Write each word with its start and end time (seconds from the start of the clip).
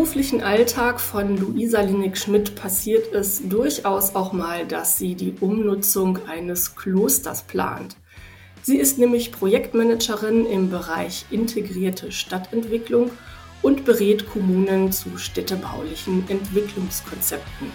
Beruflichen 0.00 0.42
Alltag 0.42 0.98
von 0.98 1.36
Luisa 1.36 1.82
Linig-Schmidt 1.82 2.54
passiert 2.54 3.12
es 3.12 3.46
durchaus 3.46 4.14
auch 4.14 4.32
mal, 4.32 4.66
dass 4.66 4.96
sie 4.96 5.14
die 5.14 5.34
Umnutzung 5.40 6.26
eines 6.26 6.74
Klosters 6.74 7.42
plant. 7.42 7.96
Sie 8.62 8.78
ist 8.78 8.96
nämlich 8.96 9.30
Projektmanagerin 9.30 10.46
im 10.46 10.70
Bereich 10.70 11.26
integrierte 11.30 12.12
Stadtentwicklung 12.12 13.10
und 13.60 13.84
berät 13.84 14.26
Kommunen 14.26 14.90
zu 14.90 15.18
städtebaulichen 15.18 16.24
Entwicklungskonzepten. 16.30 17.70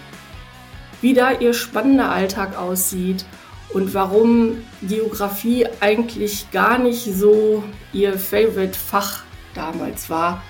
Wie 1.00 1.14
da 1.14 1.30
ihr 1.30 1.54
spannender 1.54 2.10
Alltag 2.10 2.58
aussieht 2.58 3.24
und 3.72 3.94
warum 3.94 4.64
Geografie 4.82 5.68
eigentlich 5.78 6.50
gar 6.50 6.78
nicht 6.78 7.04
so 7.04 7.62
ihr 7.92 8.18
Favorite-Fach 8.18 9.22
damals 9.54 10.10
war, 10.10 10.42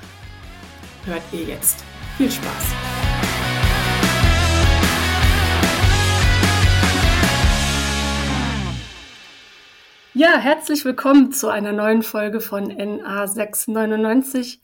hört 1.07 1.23
ihr 1.33 1.45
jetzt. 1.45 1.85
Viel 2.17 2.31
Spaß! 2.31 2.75
Ja, 10.15 10.39
herzlich 10.39 10.85
willkommen 10.85 11.31
zu 11.31 11.49
einer 11.49 11.73
neuen 11.73 12.03
Folge 12.03 12.41
von 12.41 12.73
NA699, 12.73 14.61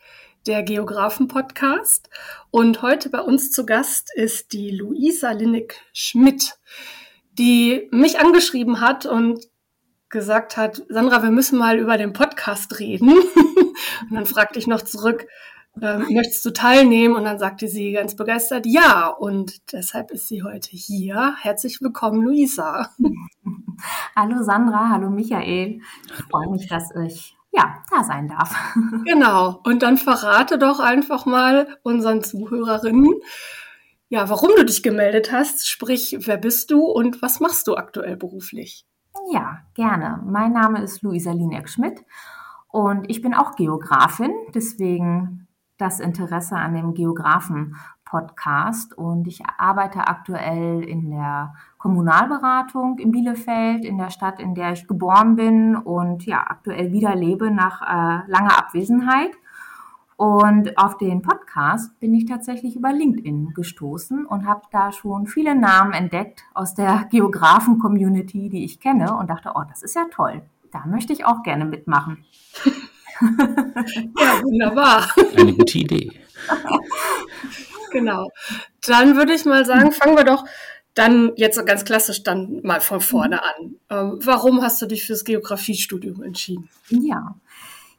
der 0.46 0.62
Geografen-Podcast. 0.62 2.08
Und 2.50 2.82
heute 2.82 3.10
bei 3.10 3.20
uns 3.20 3.50
zu 3.52 3.66
Gast 3.66 4.10
ist 4.14 4.52
die 4.52 4.70
Luisa 4.70 5.30
Linnig-Schmidt, 5.32 6.58
die 7.32 7.88
mich 7.92 8.18
angeschrieben 8.18 8.80
hat 8.80 9.06
und 9.06 9.46
gesagt 10.08 10.56
hat, 10.56 10.82
Sandra, 10.88 11.22
wir 11.22 11.30
müssen 11.30 11.58
mal 11.58 11.78
über 11.78 11.98
den 11.98 12.12
Podcast 12.12 12.80
reden. 12.80 13.10
und 14.08 14.10
dann 14.10 14.26
fragte 14.26 14.58
ich 14.58 14.66
noch 14.66 14.82
zurück, 14.82 15.26
ähm, 15.80 16.06
möchtest 16.10 16.44
du 16.44 16.50
teilnehmen? 16.50 17.16
Und 17.16 17.24
dann 17.24 17.38
sagte 17.38 17.68
sie 17.68 17.92
ganz 17.92 18.16
begeistert, 18.16 18.66
ja. 18.66 19.08
Und 19.08 19.72
deshalb 19.72 20.10
ist 20.10 20.28
sie 20.28 20.42
heute 20.42 20.70
hier. 20.70 21.34
Herzlich 21.40 21.80
willkommen, 21.80 22.22
Luisa. 22.22 22.90
Hallo 24.14 24.42
Sandra, 24.42 24.90
hallo 24.90 25.10
Michael. 25.10 25.80
Ich 26.06 26.24
freue 26.30 26.48
mich, 26.50 26.68
dass 26.68 26.94
ich 27.04 27.36
ja, 27.52 27.82
da 27.90 28.04
sein 28.04 28.28
darf. 28.28 28.54
Genau. 29.04 29.60
Und 29.64 29.82
dann 29.82 29.98
verrate 29.98 30.58
doch 30.58 30.80
einfach 30.80 31.26
mal 31.26 31.78
unseren 31.82 32.22
Zuhörerinnen, 32.22 33.14
ja, 34.08 34.28
warum 34.28 34.50
du 34.56 34.64
dich 34.64 34.82
gemeldet 34.82 35.32
hast. 35.32 35.68
Sprich, 35.68 36.16
wer 36.20 36.36
bist 36.36 36.70
du 36.70 36.84
und 36.84 37.22
was 37.22 37.40
machst 37.40 37.66
du 37.66 37.76
aktuell 37.76 38.16
beruflich? 38.16 38.86
Ja, 39.32 39.60
gerne. 39.74 40.22
Mein 40.24 40.52
Name 40.52 40.82
ist 40.82 41.02
Luisa 41.02 41.32
Linek-Schmidt 41.32 42.04
und 42.68 43.08
ich 43.10 43.22
bin 43.22 43.34
auch 43.34 43.56
Geografin. 43.56 44.32
Deswegen 44.54 45.41
das 45.82 46.00
Interesse 46.00 46.56
an 46.56 46.74
dem 46.74 46.94
Geografen-Podcast 46.94 48.96
und 48.96 49.26
ich 49.26 49.42
arbeite 49.58 50.06
aktuell 50.06 50.84
in 50.84 51.10
der 51.10 51.54
Kommunalberatung 51.78 52.98
in 52.98 53.10
Bielefeld, 53.10 53.84
in 53.84 53.98
der 53.98 54.10
Stadt, 54.10 54.40
in 54.40 54.54
der 54.54 54.72
ich 54.72 54.86
geboren 54.86 55.34
bin 55.34 55.74
und 55.74 56.24
ja, 56.24 56.44
aktuell 56.46 56.92
wieder 56.92 57.16
lebe 57.16 57.50
nach 57.50 57.82
äh, 57.82 58.30
langer 58.30 58.58
Abwesenheit. 58.58 59.32
Und 60.16 60.78
auf 60.78 60.98
den 60.98 61.22
Podcast 61.22 61.98
bin 61.98 62.14
ich 62.14 62.26
tatsächlich 62.26 62.76
über 62.76 62.92
LinkedIn 62.92 63.54
gestoßen 63.54 64.24
und 64.24 64.46
habe 64.46 64.62
da 64.70 64.92
schon 64.92 65.26
viele 65.26 65.56
Namen 65.56 65.92
entdeckt 65.92 66.44
aus 66.54 66.74
der 66.74 67.04
Geografen-Community, 67.10 68.48
die 68.48 68.64
ich 68.64 68.78
kenne 68.78 69.16
und 69.16 69.30
dachte, 69.30 69.52
oh, 69.56 69.62
das 69.68 69.82
ist 69.82 69.96
ja 69.96 70.06
toll. 70.12 70.42
Da 70.70 70.86
möchte 70.86 71.12
ich 71.12 71.24
auch 71.24 71.42
gerne 71.42 71.64
mitmachen. 71.64 72.24
ja, 74.18 74.42
wunderbar. 74.42 75.08
Eine 75.36 75.54
gute 75.54 75.78
Idee. 75.78 76.10
genau. 77.90 78.30
Dann 78.86 79.16
würde 79.16 79.34
ich 79.34 79.44
mal 79.44 79.64
sagen, 79.64 79.92
fangen 79.92 80.16
wir 80.16 80.24
doch 80.24 80.44
dann 80.94 81.32
jetzt 81.36 81.64
ganz 81.66 81.84
klassisch 81.84 82.22
dann 82.22 82.60
mal 82.62 82.80
von 82.80 83.00
vorne 83.00 83.42
an. 83.42 83.76
Ähm, 83.88 84.18
warum 84.22 84.62
hast 84.62 84.82
du 84.82 84.86
dich 84.86 85.06
fürs 85.06 85.24
Geografiestudium 85.24 86.22
entschieden? 86.22 86.68
Ja. 86.88 87.34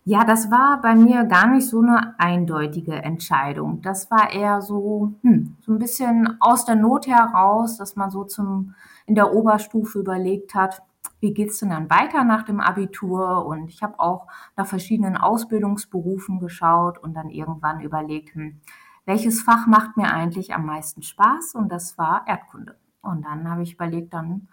Ja, 0.06 0.26
das 0.26 0.52
war 0.52 0.82
bei 0.82 0.96
mir 0.96 1.24
gar 1.24 1.48
nicht 1.48 1.68
so 1.68 1.80
eine 1.80 2.20
eindeutige 2.20 2.92
Entscheidung. 2.92 3.82
Das 3.82 4.12
war 4.12 4.34
eher 4.34 4.62
so, 4.62 5.14
hm, 5.22 5.56
so 5.66 5.72
ein 5.72 5.80
bisschen 5.80 6.36
aus 6.42 6.66
der 6.66 6.76
Not 6.76 7.08
heraus, 7.08 7.78
dass 7.78 7.96
man 7.96 8.12
so 8.12 8.26
zum, 8.26 8.76
in 9.06 9.16
der 9.16 9.34
Oberstufe 9.34 10.00
überlegt 10.00 10.56
hat, 10.56 10.82
wie 11.24 11.34
geht's 11.34 11.60
denn 11.60 11.70
dann 11.70 11.90
weiter 11.90 12.26
nach 12.26 12.44
dem 12.44 12.60
Abitur? 12.60 13.46
Und 13.46 13.70
ich 13.70 13.82
habe 13.82 14.00
auch 14.00 14.28
nach 14.58 14.68
verschiedenen 14.68 15.16
Ausbildungsberufen 15.18 16.40
geschaut 16.40 17.00
und 17.00 17.16
dann 17.16 17.30
irgendwann 17.30 17.80
überlegt, 17.80 18.36
hm, 18.36 18.60
welches 19.06 19.42
Fach 19.42 19.66
macht 19.66 19.96
mir 19.98 20.14
eigentlich 20.14 20.54
am 20.54 20.66
meisten 20.66 21.02
Spaß? 21.02 21.56
Und 21.56 21.72
das 21.72 21.98
war 21.98 22.26
Erdkunde. 22.28 22.78
Und 23.02 23.26
dann 23.26 23.50
habe 23.50 23.64
ich 23.64 23.74
überlegt, 23.74 24.14
dann 24.14 24.50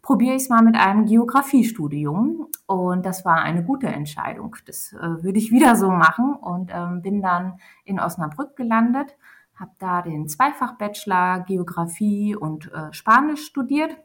probiere 0.00 0.36
ich 0.36 0.42
es 0.42 0.48
mal 0.48 0.62
mit 0.62 0.76
einem 0.76 1.06
Geografiestudium. 1.06 2.46
Und 2.66 3.04
das 3.04 3.24
war 3.24 3.42
eine 3.42 3.64
gute 3.64 3.88
Entscheidung. 3.88 4.54
Das 4.66 4.92
äh, 4.92 5.24
würde 5.24 5.38
ich 5.38 5.50
wieder 5.50 5.74
so 5.74 5.90
machen 5.90 6.34
und 6.34 6.70
ähm, 6.72 7.02
bin 7.02 7.20
dann 7.20 7.58
in 7.84 7.98
Osnabrück 7.98 8.54
gelandet, 8.54 9.16
habe 9.56 9.72
da 9.80 10.02
den 10.02 10.28
Zweifach-Bachelor 10.28 11.40
Geografie 11.40 12.36
und 12.36 12.72
äh, 12.72 12.92
Spanisch 12.92 13.44
studiert 13.44 13.96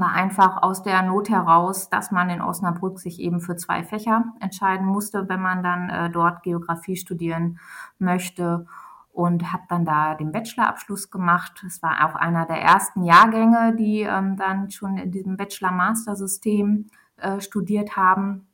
war 0.00 0.12
einfach 0.12 0.62
aus 0.62 0.82
der 0.82 1.02
Not 1.02 1.28
heraus, 1.28 1.88
dass 1.90 2.10
man 2.10 2.30
in 2.30 2.40
Osnabrück 2.40 2.98
sich 2.98 3.20
eben 3.20 3.40
für 3.40 3.56
zwei 3.56 3.82
Fächer 3.82 4.24
entscheiden 4.40 4.86
musste, 4.86 5.28
wenn 5.28 5.40
man 5.40 5.62
dann 5.62 5.90
äh, 5.90 6.10
dort 6.10 6.42
Geografie 6.42 6.96
studieren 6.96 7.58
möchte 7.98 8.66
und 9.12 9.52
habe 9.52 9.62
dann 9.68 9.84
da 9.84 10.14
den 10.14 10.32
Bachelorabschluss 10.32 11.10
gemacht. 11.10 11.62
Es 11.64 11.82
war 11.82 12.04
auch 12.04 12.16
einer 12.16 12.46
der 12.46 12.60
ersten 12.60 13.04
Jahrgänge, 13.04 13.76
die 13.76 14.00
ähm, 14.00 14.36
dann 14.36 14.70
schon 14.70 14.96
in 14.96 15.12
diesem 15.12 15.36
Bachelor-Master-System 15.36 16.88
äh, 17.16 17.40
studiert 17.40 17.96
haben 17.96 18.48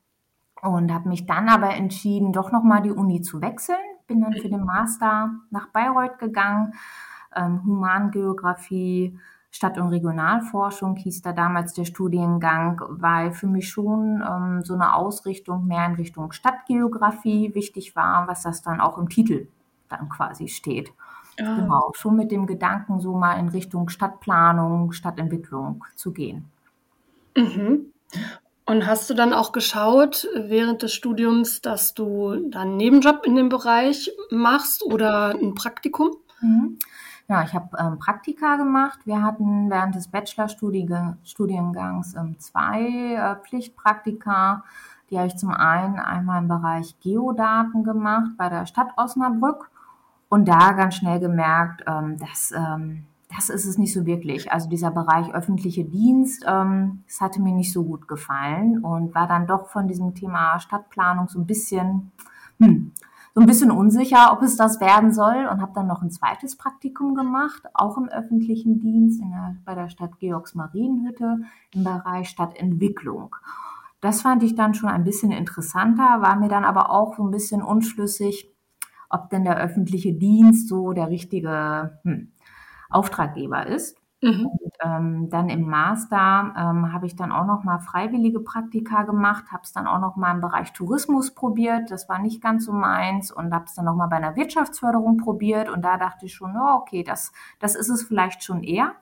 und 0.61 0.93
habe 0.93 1.09
mich 1.09 1.25
dann 1.25 1.49
aber 1.49 1.71
entschieden, 1.71 2.33
doch 2.33 2.53
nochmal 2.53 2.83
die 2.83 2.91
Uni 2.91 3.23
zu 3.23 3.41
wechseln. 3.41 3.79
Bin 4.07 4.21
dann 4.21 4.35
für 4.35 4.49
den 4.49 4.65
Master 4.65 5.31
nach 5.51 5.69
Bayreuth 5.69 6.19
gegangen, 6.19 6.75
ähm, 7.35 7.65
Humangeografie, 7.65 9.19
Stadt- 9.51 9.79
und 9.79 9.89
Regionalforschung 9.89 10.97
hieß 10.97 11.23
da 11.23 11.33
damals 11.33 11.73
der 11.75 11.85
Studiengang, 11.85 12.81
weil 12.89 13.33
für 13.33 13.49
mich 13.49 13.69
schon 13.69 14.23
ähm, 14.27 14.63
so 14.63 14.75
eine 14.75 14.95
Ausrichtung 14.95 15.67
mehr 15.67 15.87
in 15.87 15.95
Richtung 15.95 16.33
Stadtgeografie 16.33 17.55
wichtig 17.55 17.97
war, 17.97 18.29
was 18.29 18.43
das 18.43 18.63
dann 18.63 18.81
auch 18.81 18.97
im 18.97 19.09
Titel 19.09 19.49
dann 19.89 20.09
quasi 20.09 20.49
steht. 20.49 20.93
Ja. 21.39 21.57
Genau, 21.57 21.93
schon 21.95 22.17
mit 22.17 22.31
dem 22.31 22.47
Gedanken, 22.47 23.01
so 23.01 23.15
mal 23.15 23.35
in 23.35 23.49
Richtung 23.49 23.89
Stadtplanung, 23.89 24.93
Stadtentwicklung 24.93 25.85
zu 25.97 26.13
gehen. 26.13 26.45
Mhm. 27.37 27.93
Und 28.67 28.87
hast 28.87 29.11
du 29.11 29.15
dann 29.15 29.33
auch 29.33 29.51
geschaut 29.51 30.29
während 30.35 30.83
des 30.83 30.93
Studiums, 30.93 31.61
dass 31.61 31.95
du 31.95 32.37
dann 32.51 32.69
einen 32.69 32.77
Nebenjob 32.77 33.27
in 33.27 33.35
dem 33.35 33.49
Bereich 33.49 34.13
machst 34.31 34.85
oder 34.85 35.31
ein 35.31 35.55
Praktikum? 35.55 36.13
Mhm. 36.41 36.79
Ja, 37.31 37.45
ich 37.45 37.55
habe 37.55 37.69
ähm, 37.79 37.99
Praktika 38.01 38.57
gemacht. 38.57 38.99
Wir 39.05 39.23
hatten 39.23 39.71
während 39.71 39.95
des 39.95 40.09
Bachelorstudiengangs 40.09 42.17
ähm, 42.17 42.37
zwei 42.41 43.15
äh, 43.15 43.37
Pflichtpraktika. 43.37 44.65
Die 45.09 45.17
habe 45.17 45.29
ich 45.29 45.37
zum 45.37 45.51
einen 45.51 46.01
einmal 46.01 46.43
im 46.43 46.49
Bereich 46.49 46.99
Geodaten 46.99 47.85
gemacht 47.85 48.33
bei 48.37 48.49
der 48.49 48.67
Stadt 48.67 48.89
Osnabrück 48.97 49.71
und 50.29 50.49
da 50.49 50.73
ganz 50.73 50.97
schnell 50.97 51.21
gemerkt, 51.21 51.85
ähm, 51.87 52.17
dass 52.19 52.51
ähm, 52.51 53.05
das 53.33 53.49
ist 53.49 53.65
es 53.65 53.79
nicht 53.79 53.93
so 53.93 54.07
wirklich. 54.07 54.51
Also 54.51 54.69
dieser 54.69 54.91
Bereich 54.91 55.33
öffentliche 55.33 55.85
Dienst, 55.85 56.45
ähm, 56.49 57.05
das 57.07 57.21
hatte 57.21 57.41
mir 57.41 57.55
nicht 57.55 57.73
so 57.73 57.85
gut 57.85 58.09
gefallen 58.09 58.83
und 58.83 59.15
war 59.15 59.29
dann 59.29 59.47
doch 59.47 59.69
von 59.69 59.87
diesem 59.87 60.17
Thema 60.17 60.59
Stadtplanung 60.59 61.29
so 61.29 61.39
ein 61.39 61.47
bisschen, 61.47 62.11
hm, 62.59 62.91
so 63.35 63.41
ein 63.41 63.47
bisschen 63.47 63.71
unsicher, 63.71 64.33
ob 64.33 64.43
es 64.43 64.57
das 64.57 64.81
werden 64.81 65.13
soll 65.13 65.47
und 65.51 65.61
habe 65.61 65.73
dann 65.75 65.87
noch 65.87 66.03
ein 66.03 66.11
zweites 66.11 66.57
Praktikum 66.57 67.15
gemacht, 67.15 67.63
auch 67.75 67.97
im 67.97 68.09
öffentlichen 68.09 68.81
Dienst 68.81 69.21
der, 69.21 69.57
bei 69.65 69.75
der 69.75 69.89
Stadt 69.89 70.19
Georgsmarienhütte 70.19 71.39
im 71.73 71.85
Bereich 71.85 72.29
Stadtentwicklung. 72.29 73.37
Das 74.01 74.23
fand 74.23 74.43
ich 74.43 74.57
dann 74.57 74.75
schon 74.75 74.89
ein 74.89 75.05
bisschen 75.05 75.31
interessanter, 75.31 76.23
war 76.23 76.37
mir 76.37 76.49
dann 76.49 76.65
aber 76.65 76.91
auch 76.91 77.17
so 77.17 77.23
ein 77.23 77.31
bisschen 77.31 77.63
unschlüssig, 77.63 78.51
ob 79.11 79.29
denn 79.31 79.45
der 79.45 79.59
öffentliche 79.59 80.15
Dienst 80.15 80.69
so 80.69 80.93
der 80.93 81.09
richtige 81.09 81.99
hm, 82.03 82.33
Auftraggeber 82.89 83.67
ist. 83.67 84.00
Mhm. 84.23 84.47
Und, 84.47 84.73
ähm, 84.83 85.31
dann 85.31 85.49
im 85.49 85.63
Master 85.63 86.53
ähm, 86.57 86.93
habe 86.93 87.07
ich 87.07 87.17
dann 87.17 87.33
auch 87.33 87.47
noch 87.47 87.65
mal 87.65 87.79
freiwillige 87.79 88.41
Praktika 88.41 89.05
gemacht, 89.05 89.51
habe 89.51 89.63
es 89.65 89.73
dann 89.73 89.87
auch 89.87 89.99
noch 89.99 90.17
mal 90.17 90.33
im 90.35 90.43
Bereich 90.43 90.73
Tourismus 90.73 91.35
probiert. 91.35 91.91
Das 91.91 92.09
war 92.09 92.19
nicht 92.19 92.43
ganz 92.43 92.67
so 92.67 92.73
meins 92.73 93.33
und 93.33 93.55
habe 93.55 93.65
es 93.65 93.75
dann 93.75 93.87
noch 93.87 93.95
mal 93.95 94.09
bei 94.09 94.17
einer 94.17 94.37
Wirtschaftsförderung 94.37 95.17
probiert 95.17 95.71
und 95.71 95.83
da 95.83 95.97
dachte 95.97 96.27
ich 96.27 96.35
schon, 96.35 96.55
oh, 96.57 96.77
okay, 96.81 97.03
das 97.03 97.33
das 97.61 97.75
ist 97.75 97.89
es 97.89 98.03
vielleicht 98.03 98.45
schon 98.45 98.63
eher. 98.63 98.93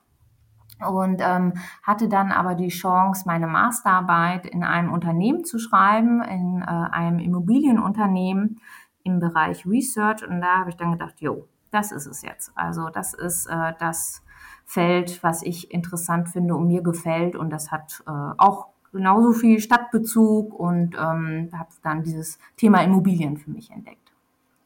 Und 0.88 1.21
ähm, 1.21 1.55
hatte 1.82 2.09
dann 2.09 2.31
aber 2.31 2.55
die 2.55 2.69
Chance, 2.69 3.25
meine 3.26 3.49
Masterarbeit 3.49 4.47
in 4.47 4.62
einem 4.62 4.93
Unternehmen 4.93 5.44
zu 5.44 5.59
schreiben, 5.59 6.23
in 6.23 6.62
äh, 6.62 6.67
einem 6.67 7.19
Immobilienunternehmen, 7.19 8.61
im 9.03 9.19
Bereich 9.19 9.67
Research 9.67 10.25
und 10.26 10.41
da 10.41 10.59
habe 10.59 10.71
ich 10.71 10.76
dann 10.76 10.93
gedacht, 10.93 11.21
jo, 11.21 11.49
das 11.73 11.91
ist 11.91 12.06
es 12.06 12.23
jetzt. 12.23 12.53
Also 12.55 12.88
das 12.91 13.14
ist 13.14 13.47
äh, 13.47 13.73
das 13.79 14.23
Feld, 14.69 15.23
was 15.23 15.43
ich 15.43 15.73
interessant 15.73 16.29
finde 16.29 16.55
und 16.55 16.67
mir 16.67 16.82
gefällt 16.82 17.37
und 17.37 17.49
das 17.49 17.70
hat 17.70 18.03
äh, 18.06 18.11
auch 18.37 18.67
genauso 18.93 19.32
viel 19.32 19.61
Stadtbezug 19.61 20.53
und 20.53 20.94
ähm, 20.94 21.49
habe 21.55 21.70
dann 21.82 22.03
dieses 22.03 22.38
Thema 22.59 22.82
Immobilien 22.82 23.38
für 23.38 23.50
mich 23.50 23.70
entdeckt. 23.70 24.12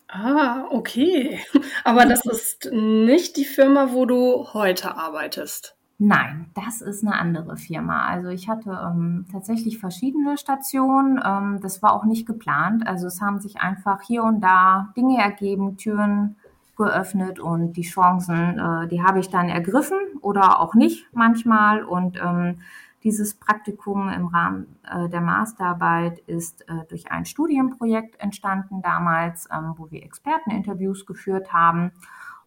Ah, 0.08 0.64
okay. 0.70 1.38
Aber 1.84 2.04
das 2.04 2.26
ist 2.26 2.69
nicht 2.72 3.37
die 3.37 3.44
Firma, 3.44 3.93
wo 3.93 4.04
du 4.04 4.49
heute 4.52 4.96
arbeitest. 4.96 5.76
Nein, 5.99 6.50
das 6.55 6.81
ist 6.81 7.06
eine 7.06 7.14
andere 7.14 7.56
Firma. 7.56 8.05
Also 8.06 8.31
ich 8.31 8.48
hatte 8.48 8.70
ähm, 8.70 9.26
tatsächlich 9.31 9.78
verschiedene 9.78 10.37
Stationen. 10.37 11.20
Ähm, 11.25 11.60
das 11.62 11.81
war 11.81 11.93
auch 11.93 12.05
nicht 12.05 12.26
geplant. 12.26 12.84
Also 12.88 13.06
es 13.06 13.20
haben 13.20 13.38
sich 13.38 13.60
einfach 13.60 14.02
hier 14.02 14.25
und 14.25 14.40
da 14.40 14.93
Dinge 14.96 15.22
ergeben, 15.22 15.76
Türen 15.76 16.34
geöffnet 16.82 17.38
und 17.38 17.73
die 17.75 17.82
Chancen, 17.82 18.58
äh, 18.58 18.88
die 18.88 19.02
habe 19.02 19.20
ich 19.20 19.29
dann 19.29 19.49
ergriffen 19.49 19.99
oder 20.20 20.61
auch 20.61 20.75
nicht 20.75 21.06
manchmal. 21.12 21.84
Und 21.84 22.19
ähm, 22.23 22.61
dieses 23.02 23.34
Praktikum 23.34 24.08
im 24.08 24.26
Rahmen 24.26 24.76
äh, 24.88 25.08
der 25.08 25.20
Masterarbeit 25.20 26.20
ist 26.20 26.69
äh, 26.69 26.84
durch 26.88 27.11
ein 27.11 27.25
Studienprojekt 27.25 28.20
entstanden 28.20 28.82
damals, 28.82 29.49
ähm, 29.52 29.75
wo 29.76 29.90
wir 29.90 30.02
Experteninterviews 30.02 31.06
geführt 31.06 31.52
haben 31.52 31.93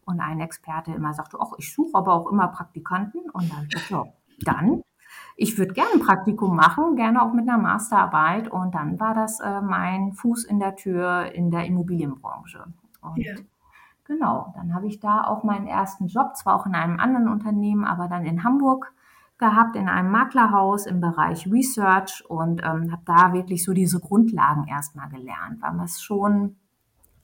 und 0.06 0.20
ein 0.20 0.40
Experte 0.40 0.92
immer 0.92 1.14
sagte, 1.14 1.38
ach, 1.42 1.54
ich 1.58 1.74
suche 1.74 1.98
aber 1.98 2.14
auch 2.14 2.32
immer 2.32 2.48
Praktikanten. 2.48 3.30
Und 3.32 3.52
dann 3.52 3.68
ja, 3.90 4.06
dann, 4.42 4.82
ich 5.36 5.58
würde 5.58 5.74
gerne 5.74 5.94
ein 5.96 6.00
Praktikum 6.00 6.56
machen, 6.56 6.96
gerne 6.96 7.22
auch 7.22 7.34
mit 7.34 7.50
einer 7.50 7.58
Masterarbeit. 7.58 8.48
Und 8.48 8.76
dann 8.76 9.00
war 9.00 9.14
das 9.14 9.40
äh, 9.40 9.62
mein 9.62 10.14
Fuß 10.14 10.46
in 10.46 10.60
der 10.60 10.76
Tür 10.76 11.32
in 11.34 11.52
der 11.52 11.66
Immobilienbranche. 11.66 12.66
Und 13.02 13.18
ja. 13.18 13.36
Genau, 14.06 14.54
dann 14.56 14.74
habe 14.74 14.88
ich 14.88 15.00
da 15.00 15.24
auch 15.26 15.44
meinen 15.44 15.68
ersten 15.68 16.08
Job, 16.08 16.36
zwar 16.36 16.56
auch 16.56 16.66
in 16.66 16.76
einem 16.76 17.00
anderen 17.00 17.28
Unternehmen, 17.28 17.86
aber 17.86 18.08
dann 18.08 18.26
in 18.26 18.44
Hamburg 18.44 18.94
gehabt, 19.38 19.76
in 19.76 19.90
einem 19.90 20.12
Maklerhaus 20.12 20.86
im 20.86 21.02
Bereich 21.02 21.52
Research 21.52 22.24
und 22.30 22.62
ähm, 22.64 22.92
habe 22.92 23.02
da 23.06 23.34
wirklich 23.34 23.66
so 23.66 23.74
diese 23.74 24.00
Grundlagen 24.00 24.68
erstmal 24.68 25.10
gelernt, 25.10 25.62
weil 25.62 25.84
es 25.84 26.02
schon 26.02 26.56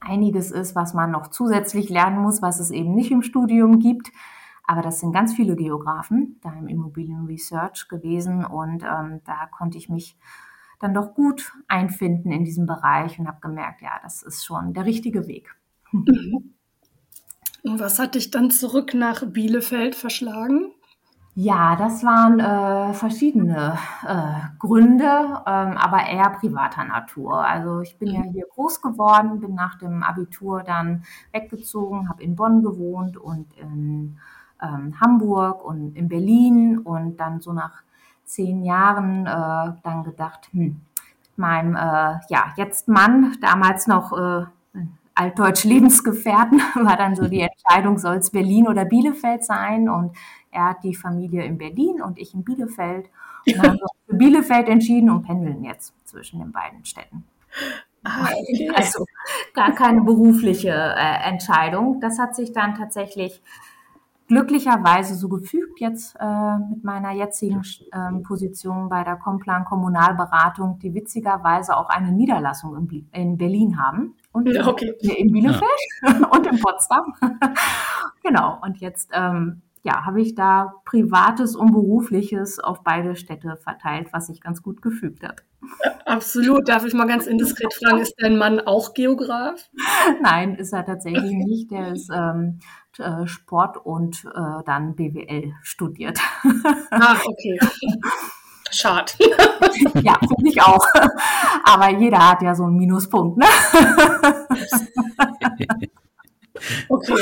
einiges 0.00 0.50
ist, 0.50 0.74
was 0.74 0.94
man 0.94 1.10
noch 1.10 1.28
zusätzlich 1.28 1.88
lernen 1.88 2.20
muss, 2.20 2.42
was 2.42 2.60
es 2.60 2.70
eben 2.70 2.94
nicht 2.94 3.10
im 3.10 3.22
Studium 3.22 3.78
gibt. 3.78 4.10
Aber 4.64 4.82
das 4.82 5.00
sind 5.00 5.12
ganz 5.12 5.34
viele 5.34 5.56
Geografen 5.56 6.38
da 6.42 6.52
im 6.52 6.68
Immobilienresearch 6.68 7.88
gewesen 7.88 8.44
und 8.44 8.84
ähm, 8.84 9.20
da 9.24 9.46
konnte 9.46 9.78
ich 9.78 9.88
mich 9.88 10.16
dann 10.78 10.94
doch 10.94 11.14
gut 11.14 11.52
einfinden 11.68 12.30
in 12.30 12.44
diesem 12.44 12.66
Bereich 12.66 13.18
und 13.18 13.28
habe 13.28 13.40
gemerkt, 13.40 13.82
ja, 13.82 13.92
das 14.02 14.22
ist 14.22 14.44
schon 14.44 14.74
der 14.74 14.84
richtige 14.84 15.26
Weg. 15.26 15.54
Und 17.62 17.80
was 17.80 17.98
hat 17.98 18.14
dich 18.14 18.30
dann 18.30 18.50
zurück 18.50 18.94
nach 18.94 19.24
Bielefeld 19.24 19.94
verschlagen? 19.94 20.72
Ja, 21.34 21.76
das 21.76 22.04
waren 22.04 22.40
äh, 22.40 22.92
verschiedene 22.92 23.78
äh, 24.06 24.58
Gründe, 24.58 25.42
ähm, 25.46 25.78
aber 25.78 26.06
eher 26.06 26.28
privater 26.28 26.84
Natur. 26.84 27.46
Also 27.46 27.80
ich 27.80 27.96
bin 27.96 28.08
ja 28.08 28.20
mhm. 28.20 28.32
hier 28.32 28.46
groß 28.54 28.82
geworden, 28.82 29.40
bin 29.40 29.54
nach 29.54 29.78
dem 29.78 30.02
Abitur 30.02 30.62
dann 30.62 31.04
weggezogen, 31.32 32.10
habe 32.10 32.22
in 32.22 32.36
Bonn 32.36 32.62
gewohnt 32.62 33.16
und 33.16 33.50
in 33.56 34.18
ähm, 34.60 35.00
Hamburg 35.00 35.64
und 35.64 35.96
in 35.96 36.08
Berlin 36.08 36.78
und 36.78 37.16
dann 37.16 37.40
so 37.40 37.54
nach 37.54 37.82
zehn 38.24 38.62
Jahren 38.62 39.26
äh, 39.26 39.72
dann 39.82 40.04
gedacht, 40.04 40.50
hm, 40.52 40.82
meinem 41.36 41.76
äh, 41.76 42.18
ja 42.28 42.52
jetzt 42.56 42.88
Mann, 42.88 43.36
damals 43.40 43.86
noch 43.86 44.12
äh, 44.12 44.44
altdeutsch 45.14 45.64
Lebensgefährten, 45.64 46.58
war 46.74 46.96
dann 46.96 47.14
so 47.14 47.28
die. 47.28 47.40
Entscheidung, 47.40 47.98
soll 47.98 48.16
es 48.16 48.30
Berlin 48.30 48.68
oder 48.68 48.84
Bielefeld 48.84 49.44
sein 49.44 49.88
und 49.88 50.16
er 50.50 50.70
hat 50.70 50.84
die 50.84 50.94
Familie 50.94 51.44
in 51.44 51.58
Berlin 51.58 52.02
und 52.02 52.18
ich 52.18 52.34
in 52.34 52.44
Bielefeld. 52.44 53.08
Und 53.46 53.56
dann 53.56 53.66
haben 53.66 53.78
wir 53.78 53.82
uns 53.82 54.00
für 54.06 54.16
Bielefeld 54.16 54.68
entschieden 54.68 55.10
und 55.10 55.22
pendeln 55.22 55.64
jetzt 55.64 55.94
zwischen 56.04 56.40
den 56.40 56.52
beiden 56.52 56.84
Städten. 56.84 57.24
Ah, 58.04 58.24
okay. 58.24 58.70
Also 58.74 59.04
gar 59.54 59.72
keine 59.72 60.02
berufliche 60.02 60.70
äh, 60.70 61.28
Entscheidung. 61.28 62.00
Das 62.00 62.18
hat 62.18 62.36
sich 62.36 62.52
dann 62.52 62.74
tatsächlich 62.74 63.42
glücklicherweise 64.28 65.14
so 65.14 65.28
gefügt 65.28 65.80
jetzt 65.80 66.16
äh, 66.18 66.58
mit 66.70 66.84
meiner 66.84 67.12
jetzigen 67.12 67.62
äh, 67.92 68.12
Position 68.22 68.88
bei 68.88 69.04
der 69.04 69.16
Complan 69.16 69.64
Kommunalberatung, 69.64 70.78
die 70.78 70.94
witzigerweise 70.94 71.76
auch 71.76 71.88
eine 71.88 72.12
Niederlassung 72.12 72.76
in, 72.76 73.08
in 73.12 73.36
Berlin 73.36 73.80
haben 73.80 74.14
und 74.32 74.48
ja, 74.48 74.66
okay. 74.66 74.94
in 75.00 75.32
Bielefeld 75.32 75.62
ja. 76.02 76.28
und 76.30 76.46
in 76.46 76.58
Potsdam. 76.60 77.14
genau. 78.22 78.58
Und 78.62 78.78
jetzt 78.78 79.10
ähm, 79.12 79.62
ja, 79.84 80.04
habe 80.04 80.20
ich 80.20 80.34
da 80.34 80.74
Privates 80.84 81.56
und 81.56 81.72
Berufliches 81.72 82.60
auf 82.60 82.84
beide 82.84 83.16
Städte 83.16 83.56
verteilt, 83.56 84.08
was 84.12 84.28
sich 84.28 84.40
ganz 84.40 84.62
gut 84.62 84.80
gefügt 84.80 85.24
hat. 85.24 85.42
Absolut. 86.06 86.68
Darf 86.68 86.84
ich 86.84 86.94
mal 86.94 87.06
ganz 87.06 87.26
indiskret 87.26 87.74
fragen, 87.74 87.98
ist 87.98 88.14
dein 88.18 88.38
Mann 88.38 88.60
auch 88.60 88.94
Geograf? 88.94 89.70
Nein, 90.22 90.54
ist 90.54 90.72
er 90.72 90.84
tatsächlich 90.84 91.32
nicht. 91.32 91.70
Der 91.72 91.92
ist 91.92 92.10
ähm, 92.14 92.60
äh, 92.98 93.26
Sport 93.26 93.76
und 93.76 94.24
äh, 94.24 94.62
dann 94.64 94.94
BWL 94.94 95.52
studiert. 95.62 96.20
Ah, 96.90 97.16
okay. 97.26 97.58
Schade. 98.70 99.12
ja, 100.02 100.18
finde 100.18 100.48
ich 100.48 100.62
auch. 100.62 100.86
Aber 101.64 101.90
jeder 101.90 102.30
hat 102.30 102.42
ja 102.42 102.54
so 102.54 102.64
einen 102.64 102.76
Minuspunkt, 102.76 103.36
ne? 103.36 103.46
Okay. 106.88 107.18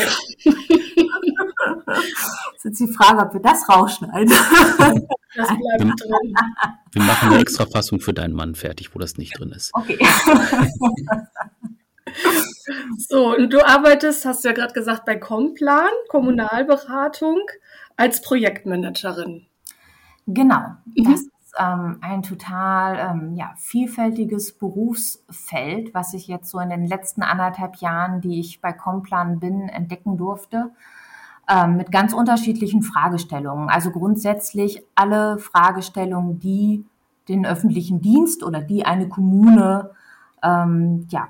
Jetzt 2.52 2.64
ist 2.64 2.80
die 2.80 2.88
Frage, 2.92 3.20
ob 3.20 3.32
wir 3.32 3.40
das 3.40 3.68
rausschneiden. 3.68 4.28
Das 4.28 5.48
bleibt 5.48 5.84
wir, 5.84 5.94
drin. 5.94 6.34
Wir 6.92 7.02
machen 7.02 7.30
eine 7.30 7.40
extra 7.40 7.64
Fassung 7.66 8.00
für 8.00 8.12
deinen 8.12 8.34
Mann 8.34 8.54
fertig, 8.54 8.94
wo 8.94 8.98
das 8.98 9.16
nicht 9.16 9.38
drin 9.38 9.52
ist. 9.52 9.70
Okay. 9.74 9.98
So, 12.98 13.36
und 13.36 13.52
du 13.52 13.64
arbeitest, 13.64 14.24
hast 14.24 14.44
du 14.44 14.48
ja 14.48 14.54
gerade 14.54 14.72
gesagt, 14.72 15.04
bei 15.04 15.16
Complan, 15.16 15.90
Kommunalberatung, 16.08 17.40
als 17.96 18.20
Projektmanagerin. 18.22 19.46
Genau. 20.26 20.76
Mhm. 20.96 21.30
Ähm, 21.58 21.98
ein 22.00 22.22
total 22.22 22.96
ähm, 22.98 23.34
ja, 23.34 23.52
vielfältiges 23.56 24.52
Berufsfeld, 24.52 25.92
was 25.94 26.14
ich 26.14 26.28
jetzt 26.28 26.50
so 26.50 26.60
in 26.60 26.70
den 26.70 26.86
letzten 26.86 27.22
anderthalb 27.22 27.76
Jahren, 27.76 28.20
die 28.20 28.40
ich 28.40 28.60
bei 28.60 28.72
Complan 28.72 29.40
bin, 29.40 29.68
entdecken 29.68 30.16
durfte, 30.16 30.70
ähm, 31.48 31.76
mit 31.76 31.90
ganz 31.90 32.12
unterschiedlichen 32.12 32.82
Fragestellungen. 32.82 33.68
Also 33.68 33.90
grundsätzlich 33.90 34.82
alle 34.94 35.38
Fragestellungen, 35.38 36.38
die 36.38 36.84
den 37.28 37.46
öffentlichen 37.46 38.00
Dienst 38.00 38.42
oder 38.42 38.60
die 38.60 38.84
eine 38.84 39.08
Kommune 39.08 39.90
ähm, 40.42 41.06
ja, 41.10 41.28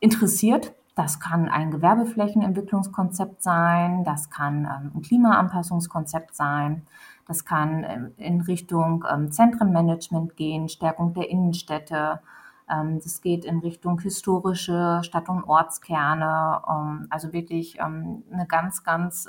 interessiert. 0.00 0.72
Das 0.94 1.20
kann 1.20 1.48
ein 1.48 1.70
Gewerbeflächenentwicklungskonzept 1.70 3.42
sein, 3.42 4.04
das 4.04 4.28
kann 4.28 4.66
ähm, 4.66 4.92
ein 4.94 5.02
Klimaanpassungskonzept 5.02 6.34
sein, 6.34 6.86
das 7.26 7.46
kann 7.46 7.84
ähm, 7.84 8.12
in 8.18 8.42
Richtung 8.42 9.04
ähm, 9.10 9.32
Zentrenmanagement 9.32 10.36
gehen, 10.36 10.68
Stärkung 10.68 11.14
der 11.14 11.30
Innenstädte. 11.30 12.20
Das 12.64 13.20
geht 13.20 13.44
in 13.44 13.58
Richtung 13.58 14.00
historische 14.00 15.00
Stadt- 15.02 15.28
und 15.28 15.44
Ortskerne. 15.44 16.62
Also 17.10 17.34
wirklich 17.34 17.82
eine 17.82 18.46
ganz, 18.48 18.82
ganz 18.82 19.28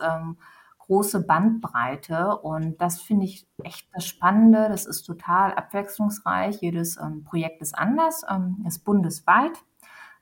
große 0.78 1.26
Bandbreite. 1.26 2.38
Und 2.38 2.80
das 2.80 3.02
finde 3.02 3.26
ich 3.26 3.46
echt 3.62 3.90
das 3.92 4.06
Spannende. 4.06 4.70
Das 4.70 4.86
ist 4.86 5.02
total 5.02 5.52
abwechslungsreich. 5.56 6.62
Jedes 6.62 6.98
Projekt 7.26 7.62
ist 7.62 7.78
anders, 7.78 8.24
ist 8.66 8.86
bundesweit 8.86 9.62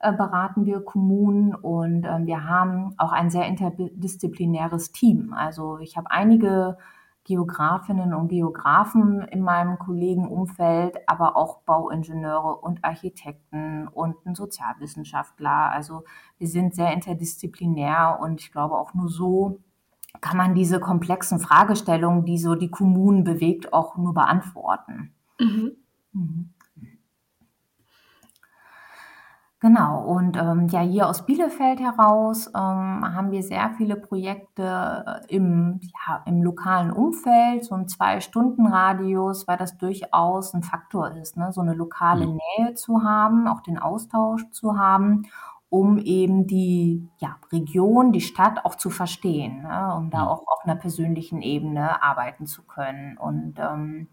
äh, 0.02 0.14
beraten 0.14 0.66
wir 0.66 0.82
Kommunen 0.82 1.56
und 1.56 2.04
wir 2.04 2.46
haben 2.46 2.94
auch 2.98 3.12
ein 3.12 3.30
sehr 3.30 3.48
interdisziplinäres 3.48 4.92
Team. 4.92 5.34
Also 5.34 5.80
ich 5.80 5.98
habe 5.98 6.12
einige 6.12 6.78
Geografinnen 7.24 8.14
und 8.16 8.30
Geografen 8.30 9.22
in 9.22 9.42
meinem 9.42 9.78
Kollegenumfeld, 9.78 10.98
aber 11.08 11.36
auch 11.36 11.60
Bauingenieure 11.62 12.56
und 12.56 12.84
Architekten 12.84 13.88
und 13.88 14.26
ein 14.26 14.34
Sozialwissenschaftler. 14.34 15.72
Also 15.72 16.04
wir 16.40 16.48
sind 16.48 16.74
sehr 16.74 16.92
interdisziplinär 16.94 18.18
und 18.20 18.42
ich 18.42 18.52
glaube 18.52 18.76
auch 18.76 18.94
nur 18.94 19.08
so 19.08 19.60
kann 20.20 20.36
man 20.36 20.56
diese 20.56 20.80
komplexen 20.80 21.40
Fragestellungen, 21.40 22.26
die 22.26 22.38
so 22.38 22.56
die 22.56 22.70
Kommunen 22.70 23.24
bewegt, 23.24 23.72
auch 23.72 23.96
nur 23.96 24.14
beantworten. 24.14 25.14
Mhm. 25.40 25.72
Mhm. 26.12 26.50
Genau, 29.64 30.02
und 30.02 30.38
ähm, 30.38 30.70
ja, 30.70 30.80
hier 30.80 31.08
aus 31.08 31.24
Bielefeld 31.28 31.80
heraus 31.80 32.48
ähm, 32.48 32.56
haben 32.56 33.30
wir 33.30 33.44
sehr 33.44 33.70
viele 33.78 33.96
Projekte 33.96 35.22
äh, 35.30 35.36
im, 35.36 35.80
ja, 35.84 36.24
im 36.26 36.42
lokalen 36.42 36.92
Umfeld, 36.92 37.64
so 37.64 37.76
ein 37.76 37.88
Zwei-Stunden-Radius, 37.88 39.48
weil 39.48 39.58
das 39.58 39.78
durchaus 39.78 40.56
ein 40.56 40.64
Faktor 40.64 41.16
ist, 41.16 41.38
ne? 41.38 41.52
so 41.54 41.62
eine 41.62 41.76
lokale 41.76 42.26
mhm. 42.26 42.40
Nähe 42.58 42.74
zu 42.74 43.04
haben, 43.04 43.48
auch 43.48 43.62
den 43.62 43.78
Austausch 43.78 44.50
zu 44.50 44.80
haben 44.80 45.28
um 45.70 46.00
eben 46.00 46.48
die 46.48 47.08
ja, 47.20 47.38
Region, 47.50 48.12
die 48.12 48.20
Stadt 48.20 48.66
auch 48.66 48.76
zu 48.76 48.90
verstehen, 48.90 49.62
ne? 49.62 49.96
um 49.96 50.10
da 50.10 50.28
auch 50.28 50.46
auf 50.48 50.66
einer 50.66 50.76
persönlichen 50.76 51.42
Ebene 51.42 52.04
arbeiten 52.04 52.46
zu 52.46 52.64
können. 52.64 53.18
Und 53.18 53.54
ähm, 53.58 54.10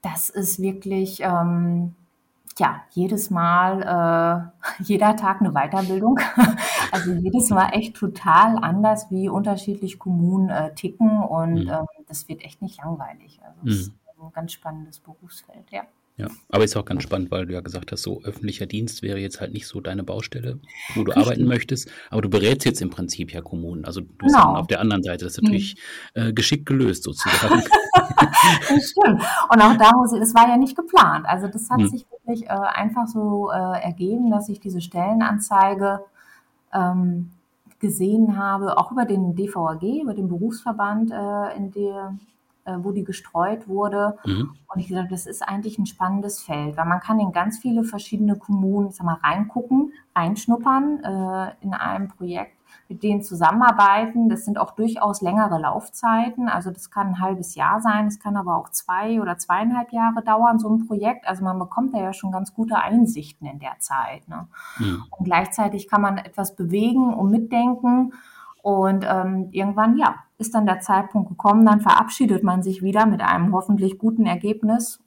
das 0.00 0.30
ist 0.30 0.62
wirklich 0.62 1.20
ähm, 1.20 1.96
ja, 2.60 2.82
jedes 2.90 3.30
Mal, 3.30 4.52
äh, 4.78 4.82
jeder 4.84 5.16
Tag 5.16 5.40
eine 5.40 5.52
Weiterbildung. 5.52 6.20
also 6.92 7.12
jedes 7.12 7.50
Mal 7.50 7.70
echt 7.70 7.96
total 7.96 8.58
anders, 8.58 9.10
wie 9.10 9.28
unterschiedlich 9.28 9.98
Kommunen 9.98 10.50
äh, 10.50 10.74
ticken 10.74 11.22
und 11.22 11.64
mhm. 11.64 11.70
ähm, 11.70 11.86
das 12.06 12.28
wird 12.28 12.42
echt 12.42 12.62
nicht 12.62 12.78
langweilig. 12.78 13.40
Also 13.42 13.60
es 13.60 13.64
mhm. 13.64 13.70
ist 13.70 13.92
ein 14.22 14.32
ganz 14.32 14.52
spannendes 14.52 15.00
Berufsfeld, 15.00 15.70
ja. 15.70 15.82
Ja, 16.20 16.26
aber 16.50 16.64
ist 16.64 16.76
auch 16.76 16.84
ganz 16.84 17.02
spannend, 17.02 17.30
weil 17.30 17.46
du 17.46 17.54
ja 17.54 17.60
gesagt 17.60 17.92
hast, 17.92 18.02
so 18.02 18.20
öffentlicher 18.24 18.66
Dienst 18.66 19.00
wäre 19.00 19.18
jetzt 19.18 19.40
halt 19.40 19.54
nicht 19.54 19.66
so 19.66 19.80
deine 19.80 20.04
Baustelle, 20.04 20.58
wo 20.94 21.02
du 21.02 21.12
Richtig. 21.12 21.26
arbeiten 21.26 21.46
möchtest. 21.46 21.90
Aber 22.10 22.20
du 22.20 22.28
berätst 22.28 22.66
jetzt 22.66 22.82
im 22.82 22.90
Prinzip 22.90 23.32
ja 23.32 23.40
Kommunen. 23.40 23.86
Also 23.86 24.02
du 24.02 24.08
bist 24.18 24.34
genau. 24.34 24.56
auf 24.56 24.66
der 24.66 24.80
anderen 24.80 25.02
Seite. 25.02 25.24
Das 25.24 25.38
ist 25.38 25.42
natürlich 25.42 25.76
mhm. 26.14 26.22
äh, 26.22 26.32
geschickt 26.34 26.66
gelöst 26.66 27.04
sozusagen. 27.04 27.62
das 28.68 28.90
stimmt. 28.90 29.22
Und 29.48 29.62
auch 29.62 29.76
da 29.78 29.92
muss 29.96 30.12
ich, 30.12 30.20
das 30.20 30.34
war 30.34 30.46
ja 30.46 30.58
nicht 30.58 30.76
geplant. 30.76 31.24
Also 31.26 31.48
das 31.48 31.70
hat 31.70 31.80
mhm. 31.80 31.88
sich 31.88 32.04
wirklich 32.30 32.48
äh, 32.48 32.52
einfach 32.52 33.06
so 33.06 33.50
äh, 33.50 33.82
ergeben, 33.82 34.30
dass 34.30 34.48
ich 34.48 34.60
diese 34.60 34.80
Stellenanzeige 34.80 36.04
ähm, 36.72 37.30
gesehen 37.80 38.38
habe, 38.38 38.78
auch 38.78 38.92
über 38.92 39.04
den 39.04 39.34
DVAG, 39.34 39.82
über 40.02 40.14
den 40.14 40.28
Berufsverband, 40.28 41.10
äh, 41.10 41.56
in 41.56 41.72
der 41.72 42.14
äh, 42.64 42.76
wo 42.78 42.92
die 42.92 43.04
gestreut 43.04 43.68
wurde. 43.68 44.18
Mhm. 44.24 44.54
Und 44.68 44.80
ich 44.80 44.88
gesagt, 44.88 45.10
das 45.10 45.26
ist 45.26 45.42
eigentlich 45.42 45.78
ein 45.78 45.86
spannendes 45.86 46.40
Feld, 46.40 46.76
weil 46.76 46.84
man 46.84 47.00
kann 47.00 47.18
in 47.18 47.32
ganz 47.32 47.58
viele 47.58 47.84
verschiedene 47.84 48.36
Kommunen, 48.36 48.90
sag 48.90 49.06
mal, 49.06 49.18
reingucken, 49.22 49.92
reinschnuppern 50.14 51.02
äh, 51.02 51.64
in 51.64 51.72
einem 51.72 52.08
Projekt, 52.08 52.54
mit 52.88 53.02
denen 53.02 53.22
zusammenarbeiten. 53.22 54.28
Das 54.28 54.44
sind 54.44 54.58
auch 54.58 54.72
durchaus 54.72 55.20
längere 55.20 55.58
Laufzeiten. 55.58 56.48
Also 56.48 56.70
das 56.70 56.90
kann 56.90 57.08
ein 57.08 57.20
halbes 57.20 57.54
Jahr 57.54 57.80
sein, 57.80 58.06
es 58.06 58.18
kann 58.18 58.36
aber 58.36 58.56
auch 58.56 58.70
zwei 58.70 59.20
oder 59.20 59.38
zweieinhalb 59.38 59.92
Jahre 59.92 60.22
dauern, 60.22 60.58
so 60.58 60.68
ein 60.68 60.86
Projekt. 60.86 61.26
Also 61.26 61.44
man 61.44 61.58
bekommt 61.58 61.94
da 61.94 61.98
ja 61.98 62.12
schon 62.12 62.32
ganz 62.32 62.54
gute 62.54 62.76
Einsichten 62.76 63.46
in 63.46 63.58
der 63.58 63.78
Zeit. 63.78 64.28
Ne? 64.28 64.48
Mhm. 64.78 65.04
Und 65.10 65.24
gleichzeitig 65.24 65.88
kann 65.88 66.02
man 66.02 66.18
etwas 66.18 66.56
bewegen 66.56 67.14
und 67.14 67.30
mitdenken. 67.30 68.12
Und 68.62 69.06
ähm, 69.08 69.48
irgendwann, 69.52 69.96
ja, 69.96 70.16
ist 70.36 70.54
dann 70.54 70.66
der 70.66 70.80
Zeitpunkt 70.80 71.28
gekommen, 71.28 71.64
dann 71.64 71.80
verabschiedet 71.80 72.42
man 72.42 72.62
sich 72.62 72.82
wieder 72.82 73.06
mit 73.06 73.22
einem 73.22 73.54
hoffentlich 73.54 73.98
guten 73.98 74.26
Ergebnis 74.26 75.00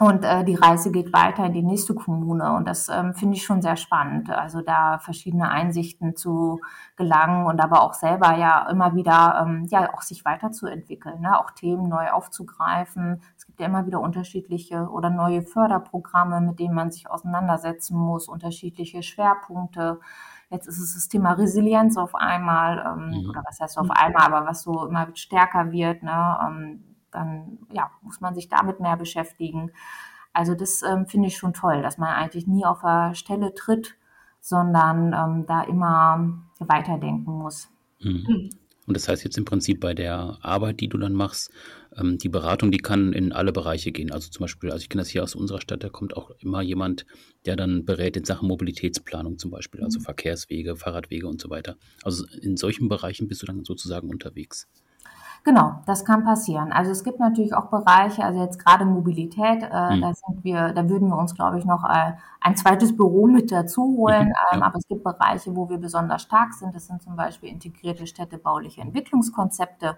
und 0.00 0.24
äh, 0.24 0.44
die 0.44 0.54
Reise 0.54 0.90
geht 0.90 1.12
weiter 1.12 1.44
in 1.44 1.52
die 1.52 1.62
nächste 1.62 1.94
Kommune. 1.94 2.54
Und 2.54 2.66
das 2.66 2.88
ähm, 2.88 3.12
finde 3.12 3.36
ich 3.36 3.42
schon 3.42 3.60
sehr 3.60 3.76
spannend. 3.76 4.30
Also 4.30 4.62
da 4.62 4.98
verschiedene 4.98 5.50
Einsichten 5.50 6.16
zu 6.16 6.58
gelangen 6.96 7.44
und 7.44 7.60
aber 7.60 7.82
auch 7.82 7.92
selber 7.92 8.34
ja 8.34 8.66
immer 8.70 8.94
wieder 8.94 9.44
ähm, 9.44 9.66
ja 9.68 9.92
auch 9.92 10.00
sich 10.00 10.24
weiterzuentwickeln, 10.24 11.20
ne? 11.20 11.38
auch 11.38 11.50
Themen 11.50 11.90
neu 11.90 12.08
aufzugreifen. 12.12 13.20
Es 13.36 13.44
gibt 13.44 13.60
ja 13.60 13.66
immer 13.66 13.84
wieder 13.84 14.00
unterschiedliche 14.00 14.88
oder 14.88 15.10
neue 15.10 15.42
Förderprogramme, 15.42 16.40
mit 16.40 16.58
denen 16.60 16.74
man 16.74 16.90
sich 16.90 17.10
auseinandersetzen 17.10 17.98
muss, 17.98 18.26
unterschiedliche 18.26 19.02
Schwerpunkte. 19.02 20.00
Jetzt 20.48 20.66
ist 20.66 20.80
es 20.80 20.94
das 20.94 21.08
Thema 21.08 21.32
Resilienz 21.32 21.98
auf 21.98 22.14
einmal, 22.14 22.78
ähm, 22.78 23.12
ja. 23.12 23.28
oder 23.28 23.42
was 23.46 23.60
heißt 23.60 23.76
auf 23.76 23.90
einmal, 23.90 24.32
aber 24.32 24.46
was 24.46 24.62
so 24.62 24.86
immer 24.86 25.08
stärker 25.12 25.70
wird, 25.72 26.02
ne? 26.02 26.38
Ähm, 26.42 26.89
dann 27.12 27.58
ja, 27.72 27.90
muss 28.02 28.20
man 28.20 28.34
sich 28.34 28.48
damit 28.48 28.80
mehr 28.80 28.96
beschäftigen. 28.96 29.72
Also 30.32 30.54
das 30.54 30.82
ähm, 30.82 31.06
finde 31.06 31.28
ich 31.28 31.36
schon 31.36 31.52
toll, 31.52 31.82
dass 31.82 31.98
man 31.98 32.10
eigentlich 32.10 32.46
nie 32.46 32.64
auf 32.64 32.80
der 32.82 33.14
Stelle 33.14 33.54
tritt, 33.54 33.96
sondern 34.40 35.12
ähm, 35.12 35.46
da 35.46 35.62
immer 35.62 36.38
weiterdenken 36.58 37.32
muss. 37.32 37.68
Mhm. 38.00 38.50
Und 38.86 38.96
das 38.96 39.08
heißt 39.08 39.22
jetzt 39.22 39.38
im 39.38 39.44
Prinzip 39.44 39.78
bei 39.78 39.94
der 39.94 40.38
Arbeit, 40.42 40.80
die 40.80 40.88
du 40.88 40.98
dann 40.98 41.12
machst, 41.12 41.52
ähm, 41.96 42.18
die 42.18 42.28
Beratung, 42.28 42.72
die 42.72 42.78
kann 42.78 43.12
in 43.12 43.32
alle 43.32 43.52
Bereiche 43.52 43.92
gehen. 43.92 44.10
Also 44.10 44.30
zum 44.30 44.42
Beispiel, 44.42 44.70
also 44.72 44.82
ich 44.82 44.88
kenne 44.88 45.02
das 45.02 45.08
hier 45.08 45.22
aus 45.22 45.36
unserer 45.36 45.60
Stadt, 45.60 45.84
da 45.84 45.88
kommt 45.88 46.16
auch 46.16 46.32
immer 46.40 46.60
jemand, 46.62 47.06
der 47.46 47.56
dann 47.56 47.84
berät 47.84 48.16
in 48.16 48.24
Sachen 48.24 48.48
Mobilitätsplanung 48.48 49.38
zum 49.38 49.50
Beispiel, 49.52 49.82
also 49.84 50.00
mhm. 50.00 50.04
Verkehrswege, 50.04 50.74
Fahrradwege 50.74 51.28
und 51.28 51.40
so 51.40 51.50
weiter. 51.50 51.76
Also 52.02 52.24
in 52.40 52.56
solchen 52.56 52.88
Bereichen 52.88 53.28
bist 53.28 53.42
du 53.42 53.46
dann 53.46 53.64
sozusagen 53.64 54.08
unterwegs. 54.10 54.66
Genau, 55.42 55.80
das 55.86 56.04
kann 56.04 56.22
passieren. 56.22 56.70
Also 56.70 56.90
es 56.90 57.02
gibt 57.02 57.18
natürlich 57.18 57.54
auch 57.54 57.66
Bereiche, 57.66 58.22
also 58.22 58.42
jetzt 58.42 58.62
gerade 58.62 58.84
Mobilität, 58.84 59.62
äh, 59.62 59.96
mhm. 59.96 60.00
da 60.02 60.12
sind 60.12 60.44
wir, 60.44 60.72
da 60.74 60.86
würden 60.88 61.08
wir 61.08 61.16
uns, 61.16 61.34
glaube 61.34 61.58
ich, 61.58 61.64
noch 61.64 61.82
äh, 61.84 62.12
ein 62.40 62.56
zweites 62.56 62.94
Büro 62.94 63.26
mit 63.26 63.50
dazu 63.50 63.82
holen. 63.96 64.28
Mhm, 64.28 64.34
ähm, 64.52 64.62
aber 64.62 64.76
es 64.76 64.86
gibt 64.86 65.02
Bereiche, 65.02 65.56
wo 65.56 65.70
wir 65.70 65.78
besonders 65.78 66.22
stark 66.22 66.52
sind. 66.52 66.74
Das 66.74 66.86
sind 66.86 67.02
zum 67.02 67.16
Beispiel 67.16 67.48
integrierte 67.48 68.06
städtebauliche 68.06 68.82
Entwicklungskonzepte. 68.82 69.96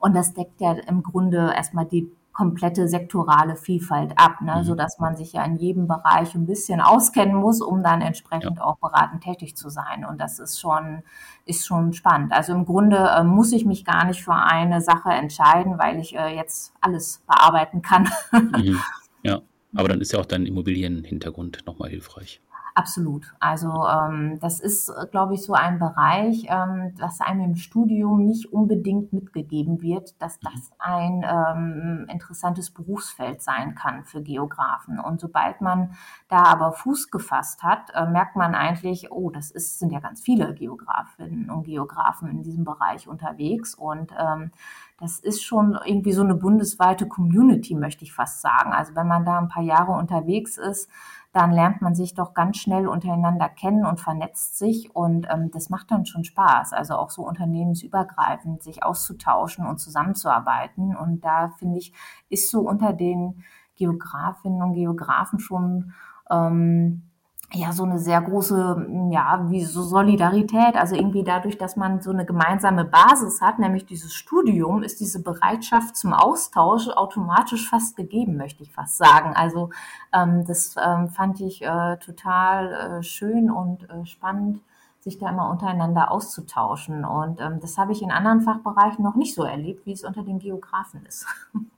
Und 0.00 0.16
das 0.16 0.34
deckt 0.34 0.60
ja 0.60 0.72
im 0.72 1.04
Grunde 1.04 1.52
erstmal 1.54 1.86
die 1.86 2.10
komplette 2.32 2.88
sektorale 2.88 3.56
Vielfalt 3.56 4.12
ab, 4.16 4.40
ne? 4.40 4.56
mhm. 4.56 4.64
so 4.64 4.74
dass 4.74 4.98
man 4.98 5.16
sich 5.16 5.32
ja 5.32 5.44
in 5.44 5.56
jedem 5.56 5.88
Bereich 5.88 6.34
ein 6.34 6.46
bisschen 6.46 6.80
auskennen 6.80 7.34
muss, 7.34 7.60
um 7.60 7.82
dann 7.82 8.00
entsprechend 8.00 8.58
ja. 8.58 8.64
auch 8.64 8.78
beratend 8.78 9.22
tätig 9.22 9.56
zu 9.56 9.68
sein. 9.68 10.04
Und 10.04 10.20
das 10.20 10.38
ist 10.38 10.60
schon, 10.60 11.02
ist 11.44 11.66
schon 11.66 11.92
spannend. 11.92 12.32
Also 12.32 12.52
im 12.52 12.64
Grunde 12.64 12.96
äh, 12.96 13.24
muss 13.24 13.52
ich 13.52 13.64
mich 13.64 13.84
gar 13.84 14.04
nicht 14.04 14.22
für 14.22 14.34
eine 14.34 14.80
Sache 14.80 15.10
entscheiden, 15.10 15.78
weil 15.78 15.98
ich 15.98 16.16
äh, 16.16 16.34
jetzt 16.34 16.72
alles 16.80 17.22
bearbeiten 17.26 17.82
kann. 17.82 18.08
Mhm. 18.32 18.78
Ja, 19.22 19.42
aber 19.74 19.88
dann 19.88 20.00
ist 20.00 20.14
ja 20.14 20.18
auch 20.18 20.24
dein 20.24 20.46
Immobilienhintergrund 20.46 21.66
nochmal 21.66 21.90
hilfreich. 21.90 22.40
Absolut. 22.74 23.34
Also 23.40 23.86
ähm, 23.86 24.38
das 24.40 24.60
ist, 24.60 24.92
glaube 25.10 25.34
ich, 25.34 25.44
so 25.44 25.54
ein 25.54 25.78
Bereich, 25.78 26.46
ähm, 26.48 26.94
das 26.98 27.20
einem 27.20 27.40
im 27.40 27.54
Studium 27.56 28.24
nicht 28.24 28.52
unbedingt 28.52 29.12
mitgegeben 29.12 29.82
wird, 29.82 30.20
dass 30.22 30.38
das 30.40 30.70
ein 30.78 31.24
ähm, 31.26 32.06
interessantes 32.08 32.70
Berufsfeld 32.70 33.42
sein 33.42 33.74
kann 33.74 34.04
für 34.04 34.22
Geografen. 34.22 35.00
Und 35.00 35.20
sobald 35.20 35.60
man 35.60 35.94
da 36.28 36.44
aber 36.44 36.72
Fuß 36.72 37.10
gefasst 37.10 37.62
hat, 37.62 37.90
äh, 37.94 38.06
merkt 38.06 38.36
man 38.36 38.54
eigentlich, 38.54 39.10
oh, 39.10 39.30
das 39.30 39.50
ist, 39.50 39.78
sind 39.78 39.92
ja 39.92 40.00
ganz 40.00 40.20
viele 40.20 40.54
Geografinnen 40.54 41.50
und 41.50 41.64
Geografen 41.64 42.28
in 42.30 42.42
diesem 42.42 42.64
Bereich 42.64 43.08
unterwegs. 43.08 43.74
Und 43.74 44.12
ähm, 44.18 44.52
das 45.00 45.18
ist 45.18 45.42
schon 45.42 45.78
irgendwie 45.84 46.12
so 46.12 46.22
eine 46.22 46.34
bundesweite 46.34 47.08
Community, 47.08 47.74
möchte 47.74 48.04
ich 48.04 48.12
fast 48.12 48.42
sagen. 48.42 48.72
Also 48.72 48.94
wenn 48.94 49.08
man 49.08 49.24
da 49.24 49.38
ein 49.38 49.48
paar 49.48 49.62
Jahre 49.62 49.92
unterwegs 49.92 50.58
ist, 50.58 50.90
dann 51.32 51.52
lernt 51.52 51.80
man 51.80 51.94
sich 51.94 52.14
doch 52.14 52.34
ganz 52.34 52.56
schnell 52.58 52.88
untereinander 52.88 53.48
kennen 53.48 53.84
und 53.84 54.00
vernetzt 54.00 54.58
sich 54.58 54.94
und 54.94 55.28
ähm, 55.30 55.50
das 55.52 55.70
macht 55.70 55.90
dann 55.92 56.04
schon 56.04 56.24
Spaß. 56.24 56.72
Also 56.72 56.94
auch 56.96 57.10
so 57.10 57.22
unternehmensübergreifend 57.22 58.62
sich 58.62 58.82
auszutauschen 58.82 59.64
und 59.64 59.78
zusammenzuarbeiten. 59.78 60.96
Und 60.96 61.24
da 61.24 61.50
finde 61.58 61.78
ich, 61.78 61.92
ist 62.28 62.50
so 62.50 62.60
unter 62.60 62.92
den 62.92 63.44
Geografinnen 63.76 64.60
und 64.60 64.74
Geografen 64.74 65.38
schon 65.38 65.92
ähm, 66.30 67.09
ja 67.52 67.72
so 67.72 67.84
eine 67.84 67.98
sehr 67.98 68.20
große, 68.20 68.86
ja, 69.10 69.46
wie 69.48 69.64
so 69.64 69.82
Solidarität. 69.82 70.76
Also 70.76 70.94
irgendwie 70.94 71.24
dadurch, 71.24 71.58
dass 71.58 71.76
man 71.76 72.00
so 72.00 72.10
eine 72.10 72.24
gemeinsame 72.24 72.84
Basis 72.84 73.40
hat, 73.40 73.58
nämlich 73.58 73.86
dieses 73.86 74.14
Studium, 74.14 74.82
ist 74.82 75.00
diese 75.00 75.22
Bereitschaft 75.22 75.96
zum 75.96 76.12
Austausch 76.12 76.88
automatisch 76.88 77.68
fast 77.68 77.96
gegeben, 77.96 78.36
möchte 78.36 78.62
ich 78.62 78.72
fast 78.72 78.98
sagen. 78.98 79.34
Also 79.34 79.70
ähm, 80.12 80.44
das 80.46 80.76
ähm, 80.82 81.08
fand 81.08 81.40
ich 81.40 81.62
äh, 81.62 81.96
total 81.98 83.00
äh, 83.00 83.02
schön 83.02 83.50
und 83.50 83.88
äh, 83.90 84.06
spannend 84.06 84.60
sich 85.00 85.18
da 85.18 85.30
immer 85.30 85.50
untereinander 85.50 86.10
auszutauschen. 86.10 87.04
Und 87.04 87.40
ähm, 87.40 87.58
das 87.60 87.78
habe 87.78 87.92
ich 87.92 88.02
in 88.02 88.12
anderen 88.12 88.42
Fachbereichen 88.42 89.02
noch 89.02 89.16
nicht 89.16 89.34
so 89.34 89.44
erlebt, 89.44 89.86
wie 89.86 89.92
es 89.92 90.04
unter 90.04 90.22
den 90.22 90.38
Geografen 90.38 91.04
ist. 91.06 91.26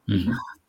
Mhm. 0.06 0.36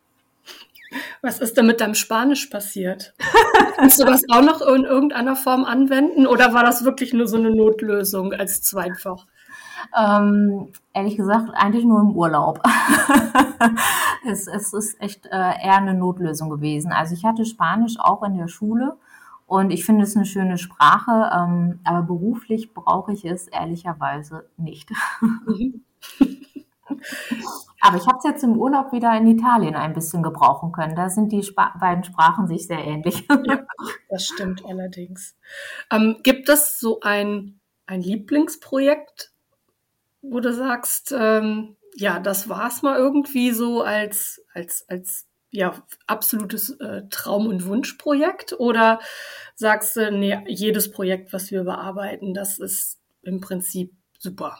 Was 1.22 1.40
ist 1.40 1.58
denn 1.58 1.66
mit 1.66 1.82
deinem 1.82 1.96
Spanisch 1.96 2.48
passiert? 2.48 3.14
Kannst 3.76 4.00
du 4.00 4.06
das 4.06 4.22
auch 4.30 4.42
noch 4.42 4.62
in 4.62 4.84
irgendeiner 4.84 5.36
Form 5.36 5.66
anwenden 5.66 6.28
oder 6.28 6.54
war 6.54 6.64
das 6.64 6.84
wirklich 6.84 7.14
nur 7.14 7.28
so 7.28 7.38
eine 7.38 7.52
Notlösung 7.52 8.34
als 8.34 8.62
Zweitfach? 8.62 9.26
Ähm, 9.98 10.70
ehrlich 10.94 11.18
gesagt, 11.18 11.50
eigentlich 11.54 11.86
nur 11.86 12.02
im 12.02 12.16
Urlaub. 12.16 12.62
es, 14.28 14.48
es, 14.48 14.74
ist 14.74 15.02
echt 15.02 15.26
äh, 15.26 15.30
eher 15.30 15.78
eine 15.78 15.94
Notlösung 15.94 16.50
gewesen. 16.50 16.92
Also 16.92 17.14
ich 17.14 17.26
hatte 17.26 17.46
Spanisch 17.46 18.00
auch 18.00 18.24
in 18.24 18.38
der 18.38 18.48
Schule 18.48 18.98
und 19.46 19.72
ich 19.72 19.86
finde 19.86 20.04
es 20.04 20.16
eine 20.16 20.26
schöne 20.26 20.58
Sprache, 20.58 21.30
ähm, 21.34 21.80
aber 21.84 22.04
beruflich 22.04 22.74
brauche 22.74 23.14
ich 23.14 23.26
es 23.26 23.48
ehrlicherweise 23.48 24.46
nicht. 24.58 24.90
Aber 27.86 27.98
ich 27.98 28.08
habe 28.08 28.18
es 28.18 28.24
jetzt 28.24 28.44
im 28.46 28.58
Urlaub 28.58 28.94
wieder 28.94 29.13
in 29.18 29.28
Italien 29.28 29.75
ein 29.75 29.92
bisschen 29.92 30.24
gebrauchen 30.24 30.72
können. 30.72 30.96
Da 30.96 31.10
sind 31.10 31.34
die 31.34 31.40
Sp 31.44 31.60
beiden 31.82 32.06
Sprachen 32.06 32.48
sich 32.48 32.66
sehr 32.66 32.80
ähnlich. 32.80 33.28
Ja, 33.46 33.60
das 34.10 34.25
stimmt 34.25 34.63
allerdings. 34.66 35.36
Ähm, 35.92 36.16
gibt 36.24 36.48
es 36.48 36.80
so 36.80 37.02
ein, 37.02 37.60
ein 37.86 38.02
Lieblingsprojekt, 38.02 39.34
wo 40.22 40.40
du 40.40 40.54
sagst, 40.54 41.13
ähm, 41.18 41.75
ja, 41.94 42.20
das 42.20 42.48
war 42.48 42.70
es 42.70 42.84
mal 42.84 42.98
irgendwie 42.98 43.52
so 43.52 43.82
als, 43.82 44.42
als, 44.54 44.86
als 44.88 45.28
ja, 45.52 45.74
absolutes 46.08 46.70
äh, 46.80 47.02
Traum- 47.10 47.48
und 47.48 47.66
Wunschprojekt? 47.66 48.54
Oder 48.60 49.02
sagst 49.56 49.98
du, 49.98 50.10
nee, 50.10 50.40
jedes 50.48 50.90
Projekt, 50.90 51.34
was 51.34 51.52
wir 51.52 51.66
bearbeiten, 51.66 52.34
das 52.34 52.60
ist 52.60 53.02
im 53.24 53.42
Prinzip 53.42 53.92
super? 54.20 54.58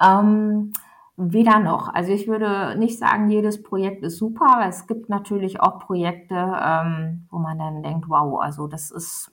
ähm, 0.00 0.72
weder 1.16 1.60
noch. 1.60 1.92
Also 1.92 2.12
ich 2.12 2.28
würde 2.28 2.76
nicht 2.78 2.98
sagen, 2.98 3.30
jedes 3.30 3.62
Projekt 3.62 4.02
ist 4.02 4.18
super, 4.18 4.56
aber 4.56 4.66
es 4.66 4.86
gibt 4.86 5.08
natürlich 5.08 5.60
auch 5.60 5.78
Projekte, 5.80 6.34
ähm, 6.34 7.26
wo 7.30 7.38
man 7.38 7.58
dann 7.58 7.82
denkt, 7.82 8.08
wow, 8.08 8.40
also 8.40 8.66
das 8.66 8.90
ist 8.90 9.32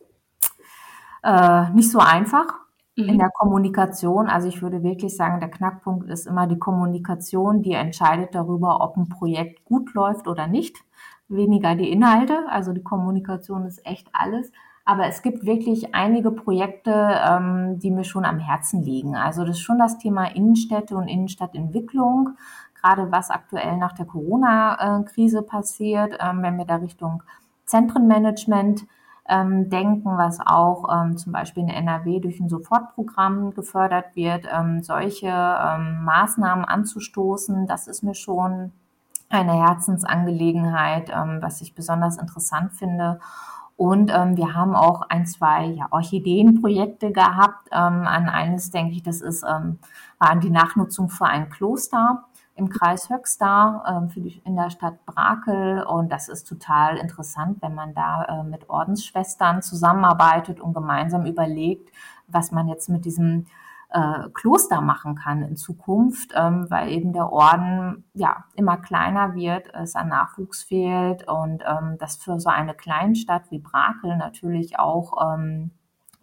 äh, 1.23 1.69
nicht 1.71 1.91
so 1.91 1.99
einfach 1.99 2.53
mhm. 2.95 3.09
in 3.09 3.17
der 3.17 3.29
Kommunikation. 3.31 4.27
Also 4.27 4.47
ich 4.47 4.61
würde 4.61 4.81
wirklich 4.81 5.15
sagen, 5.15 5.41
der 5.41 5.49
Knackpunkt 5.49 6.09
ist 6.09 6.25
immer 6.25 6.47
die 6.47 6.59
Kommunikation, 6.59 7.61
die 7.61 7.73
entscheidet 7.73 8.33
darüber, 8.33 8.81
ob 8.81 8.95
ein 8.95 9.09
Projekt 9.09 9.65
gut 9.65 9.93
läuft 9.93 10.27
oder 10.27 10.47
nicht. 10.47 10.77
Weniger 11.27 11.75
die 11.75 11.89
Inhalte. 11.89 12.45
Also 12.49 12.71
die 12.73 12.83
Kommunikation 12.83 13.65
ist 13.65 13.85
echt 13.85 14.07
alles. 14.13 14.51
Aber 14.85 15.07
es 15.07 15.21
gibt 15.21 15.45
wirklich 15.45 15.95
einige 15.95 16.31
Projekte, 16.31 16.91
ähm, 16.93 17.79
die 17.79 17.91
mir 17.91 18.03
schon 18.03 18.25
am 18.25 18.39
Herzen 18.39 18.83
liegen. 18.83 19.15
Also 19.15 19.45
das 19.45 19.57
ist 19.57 19.63
schon 19.63 19.79
das 19.79 19.97
Thema 19.97 20.25
Innenstädte 20.25 20.95
und 20.97 21.07
Innenstadtentwicklung, 21.07 22.37
gerade 22.81 23.11
was 23.11 23.29
aktuell 23.29 23.77
nach 23.77 23.93
der 23.93 24.05
Corona-Krise 24.05 25.41
passiert, 25.41 26.17
ähm, 26.19 26.41
wenn 26.41 26.57
wir 26.57 26.65
da 26.65 26.75
Richtung 26.75 27.23
Zentrenmanagement 27.65 28.85
ähm, 29.29 29.69
denken, 29.69 30.17
was 30.17 30.39
auch 30.45 30.89
ähm, 30.93 31.17
zum 31.17 31.31
Beispiel 31.31 31.63
in 31.63 31.69
NRW 31.69 32.19
durch 32.19 32.41
ein 32.41 32.49
Sofortprogramm 32.49 33.53
gefördert 33.53 34.15
wird, 34.15 34.47
ähm, 34.51 34.83
solche 34.83 35.27
ähm, 35.27 36.03
Maßnahmen 36.03 36.65
anzustoßen, 36.65 37.67
das 37.67 37.87
ist 37.87 38.03
mir 38.03 38.15
schon 38.15 38.73
eine 39.29 39.53
Herzensangelegenheit, 39.53 41.09
ähm, 41.09 41.37
was 41.41 41.61
ich 41.61 41.73
besonders 41.73 42.17
interessant 42.17 42.73
finde. 42.73 43.19
Und 43.75 44.11
ähm, 44.13 44.37
wir 44.37 44.53
haben 44.53 44.75
auch 44.75 45.01
ein, 45.09 45.25
zwei 45.25 45.65
ja, 45.65 45.87
Orchideenprojekte 45.89 47.11
gehabt. 47.11 47.69
Ähm, 47.71 48.07
an 48.07 48.29
eines 48.29 48.71
denke 48.71 48.93
ich, 48.93 49.03
das 49.03 49.21
ist 49.21 49.43
ähm, 49.43 49.79
war 50.19 50.29
an 50.29 50.39
die 50.39 50.51
Nachnutzung 50.51 51.09
für 51.09 51.25
ein 51.25 51.49
Kloster 51.49 52.25
im 52.55 52.69
Kreis 52.69 53.09
Höxter 53.09 53.83
ähm, 53.87 54.09
für 54.09 54.21
die, 54.21 54.41
in 54.45 54.55
der 54.55 54.69
Stadt 54.69 55.05
Brakel. 55.05 55.83
Und 55.83 56.11
das 56.11 56.29
ist 56.29 56.47
total 56.47 56.97
interessant, 56.97 57.61
wenn 57.61 57.73
man 57.73 57.93
da 57.93 58.25
äh, 58.25 58.43
mit 58.43 58.69
Ordensschwestern 58.69 59.61
zusammenarbeitet 59.61 60.61
und 60.61 60.73
gemeinsam 60.73 61.25
überlegt, 61.25 61.89
was 62.27 62.51
man 62.51 62.67
jetzt 62.67 62.89
mit 62.89 63.05
diesem 63.05 63.47
äh, 63.93 64.29
Kloster 64.33 64.81
machen 64.81 65.15
kann 65.15 65.43
in 65.43 65.55
Zukunft, 65.55 66.33
ähm, 66.35 66.65
weil 66.69 66.91
eben 66.91 67.13
der 67.13 67.31
Orden 67.31 68.03
ja 68.13 68.45
immer 68.55 68.77
kleiner 68.77 69.35
wird, 69.35 69.73
es 69.73 69.95
an 69.95 70.09
Nachwuchs 70.09 70.63
fehlt 70.63 71.27
und 71.27 71.63
ähm, 71.65 71.97
das 71.99 72.17
für 72.17 72.39
so 72.39 72.49
eine 72.49 72.73
Kleinstadt 72.73 73.51
wie 73.51 73.59
Brakel 73.59 74.17
natürlich 74.17 74.79
auch 74.79 75.35
ähm, 75.35 75.71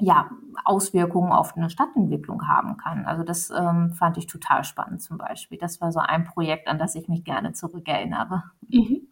ja, 0.00 0.30
Auswirkungen 0.64 1.30
auf 1.30 1.56
eine 1.56 1.70
Stadtentwicklung 1.70 2.48
haben 2.48 2.76
kann. 2.76 3.04
Also 3.04 3.22
das 3.22 3.50
ähm, 3.50 3.92
fand 3.92 4.16
ich 4.16 4.26
total 4.26 4.64
spannend 4.64 5.02
zum 5.02 5.18
Beispiel. 5.18 5.58
Das 5.58 5.80
war 5.80 5.92
so 5.92 6.00
ein 6.00 6.24
Projekt, 6.24 6.68
an 6.68 6.78
das 6.78 6.94
ich 6.94 7.06
mich 7.06 7.22
gerne 7.22 7.52
zurückerinnere. 7.52 8.42
Mhm. 8.68 9.08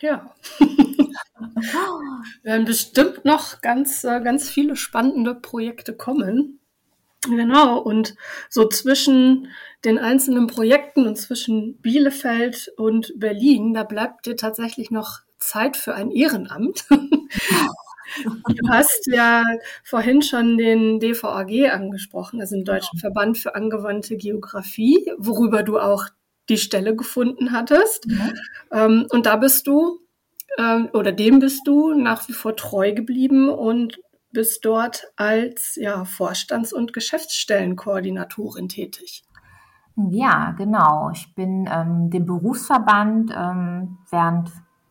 Ja. 0.00 0.32
Wir 0.58 1.08
werden 2.42 2.66
bestimmt 2.66 3.24
noch 3.24 3.60
ganz, 3.60 4.02
äh, 4.04 4.20
ganz 4.20 4.50
viele 4.50 4.74
spannende 4.74 5.34
Projekte 5.34 5.96
kommen. 5.96 6.58
Genau, 7.28 7.78
und 7.78 8.16
so 8.48 8.68
zwischen 8.68 9.48
den 9.84 9.98
einzelnen 9.98 10.48
Projekten 10.48 11.06
und 11.06 11.16
zwischen 11.16 11.76
Bielefeld 11.78 12.72
und 12.76 13.12
Berlin, 13.16 13.74
da 13.74 13.84
bleibt 13.84 14.26
dir 14.26 14.36
tatsächlich 14.36 14.90
noch 14.90 15.20
Zeit 15.38 15.76
für 15.76 15.94
ein 15.94 16.10
Ehrenamt. 16.10 16.84
Du 18.46 18.68
hast 18.68 19.06
ja 19.06 19.42
vorhin 19.84 20.20
schon 20.20 20.58
den 20.58 21.00
DVAG 21.00 21.70
angesprochen, 21.72 22.40
also 22.40 22.56
den 22.56 22.64
Deutschen 22.64 22.98
Verband 22.98 23.38
für 23.38 23.54
angewandte 23.54 24.16
Geografie, 24.16 25.10
worüber 25.16 25.62
du 25.62 25.78
auch 25.78 26.04
die 26.48 26.58
Stelle 26.58 26.94
gefunden 26.94 27.52
hattest. 27.52 28.06
Mhm. 28.06 28.32
Ähm, 28.72 29.06
und 29.10 29.26
da 29.26 29.36
bist 29.36 29.66
du, 29.66 30.00
ähm, 30.58 30.90
oder 30.92 31.12
dem 31.12 31.38
bist 31.38 31.66
du 31.66 31.94
nach 31.94 32.28
wie 32.28 32.34
vor 32.34 32.56
treu 32.56 32.92
geblieben 32.92 33.48
und 33.48 33.98
bist 34.32 34.64
dort 34.64 35.12
als 35.16 35.76
ja, 35.76 36.04
Vorstands- 36.04 36.72
und 36.72 36.92
Geschäftsstellenkoordinatorin 36.92 38.68
tätig. 38.68 39.24
Ja, 39.96 40.52
genau. 40.52 41.10
Ich 41.12 41.34
bin 41.34 41.68
ähm, 41.70 42.10
dem 42.10 42.24
Berufsverband 42.24 43.32
ähm, 43.36 43.98
während 44.10 44.50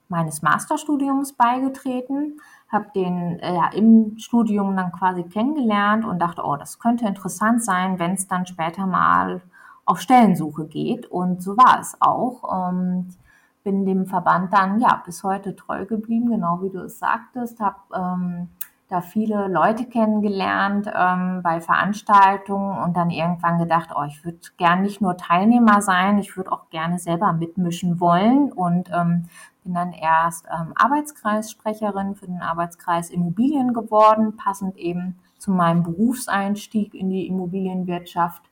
meines 0.10 0.42
Masterstudiums 0.42 1.34
beigetreten, 1.34 2.40
habe 2.70 2.88
den 2.94 3.40
äh, 3.40 3.76
im 3.76 4.18
Studium 4.18 4.76
dann 4.76 4.92
quasi 4.92 5.24
kennengelernt 5.24 6.06
und 6.06 6.20
dachte, 6.20 6.44
oh, 6.44 6.58
das 6.58 6.80
könnte 6.80 7.08
interessant 7.08 7.64
sein, 7.64 7.98
wenn 7.98 8.14
es 8.14 8.28
dann 8.28 8.46
später 8.46 8.86
mal 8.86 9.42
auf 9.86 10.02
Stellensuche 10.02 10.68
geht. 10.68 11.08
Und 11.08 11.42
so 11.42 11.58
war 11.58 11.80
es 11.80 11.96
auch. 12.00 12.70
Ähm, 12.70 13.08
bin 13.64 13.86
dem 13.86 14.06
Verband 14.06 14.54
dann 14.54 14.80
ja 14.80 15.02
bis 15.06 15.24
heute 15.24 15.56
treu 15.56 15.86
geblieben, 15.86 16.30
genau 16.30 16.62
wie 16.62 16.70
du 16.70 16.80
es 16.80 17.00
sagtest, 17.00 17.60
habe 17.60 17.78
ähm, 17.96 18.50
da 18.92 19.02
viele 19.02 19.48
Leute 19.48 19.86
kennengelernt 19.86 20.92
ähm, 20.94 21.42
bei 21.44 21.62
Veranstaltungen 21.62 22.78
und 22.84 22.98
dann 22.98 23.10
irgendwann 23.10 23.58
gedacht, 23.58 23.92
oh, 23.96 24.04
ich 24.04 24.26
würde 24.26 24.40
gern 24.58 24.82
nicht 24.82 25.00
nur 25.00 25.16
Teilnehmer 25.16 25.82
sein, 25.82 26.20
ich 26.20 26.36
würde 26.36 26.52
auch 26.52 26.70
gerne 26.70 27.00
selber 27.00 27.32
mitmischen 27.32 28.02
wollen 28.02 28.52
und 28.52 28.90
ähm, 28.92 29.30
bin 29.64 29.74
dann 29.74 29.94
erst 29.94 30.46
ähm, 30.48 30.74
Arbeitskreissprecherin 30.76 32.16
für 32.16 32.26
den 32.26 32.42
Arbeitskreis 32.42 33.10
Immobilien 33.10 33.74
geworden, 33.74 34.36
passend 34.36 34.76
eben 34.78 35.18
zu 35.38 35.52
meinem 35.52 35.84
Berufseinstieg 35.84 36.94
in 36.94 37.10
die 37.10 37.28
Immobilienwirtschaft. 37.28 38.44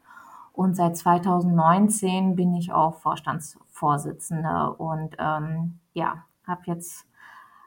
Und 0.53 0.75
seit 0.75 0.95
2019 0.97 2.35
bin 2.35 2.55
ich 2.55 2.71
auch 2.71 2.95
Vorstandsvorsitzende 2.95 4.73
und 4.77 5.15
ähm, 5.19 5.79
ja, 5.93 6.23
habe 6.47 6.61
jetzt 6.65 7.05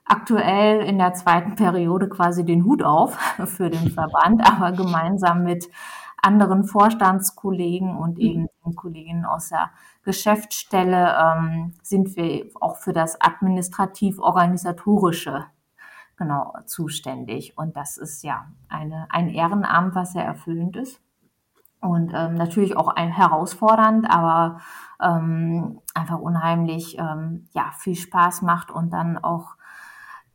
aktuell 0.04 0.82
in 0.82 0.98
der 0.98 1.14
zweiten 1.14 1.54
Periode 1.54 2.08
quasi 2.08 2.44
den 2.44 2.64
Hut 2.64 2.82
auf 2.82 3.14
für 3.46 3.70
den 3.70 3.90
Verband, 3.92 4.46
aber 4.46 4.72
gemeinsam 4.72 5.44
mit 5.44 5.68
anderen 6.22 6.64
Vorstandskollegen 6.64 7.96
und 7.96 8.18
mhm. 8.18 8.22
eben 8.22 8.46
den 8.64 8.76
Kolleginnen 8.76 9.24
aus 9.24 9.48
der 9.48 9.70
Geschäftsstelle 10.04 11.16
ähm, 11.18 11.74
sind 11.82 12.14
wir 12.16 12.50
auch 12.60 12.76
für 12.76 12.92
das 12.92 13.20
administrativ-organisatorische 13.20 15.46
genau 16.16 16.54
zuständig. 16.66 17.58
Und 17.58 17.76
das 17.76 17.96
ist 17.96 18.22
ja 18.22 18.46
eine, 18.68 19.06
ein 19.10 19.28
Ehrenamt, 19.28 19.94
was 19.94 20.12
sehr 20.12 20.24
erfüllend 20.24 20.76
ist. 20.76 21.00
Und 21.80 22.12
ähm, 22.14 22.34
natürlich 22.34 22.76
auch 22.76 22.88
ein 22.88 23.10
herausfordernd, 23.10 24.08
aber 24.08 24.60
ähm, 25.02 25.80
einfach 25.94 26.20
unheimlich 26.20 26.96
ähm, 26.96 27.48
ja, 27.52 27.72
viel 27.76 27.96
Spaß 27.96 28.42
macht 28.42 28.70
und 28.70 28.92
dann 28.92 29.18
auch 29.18 29.56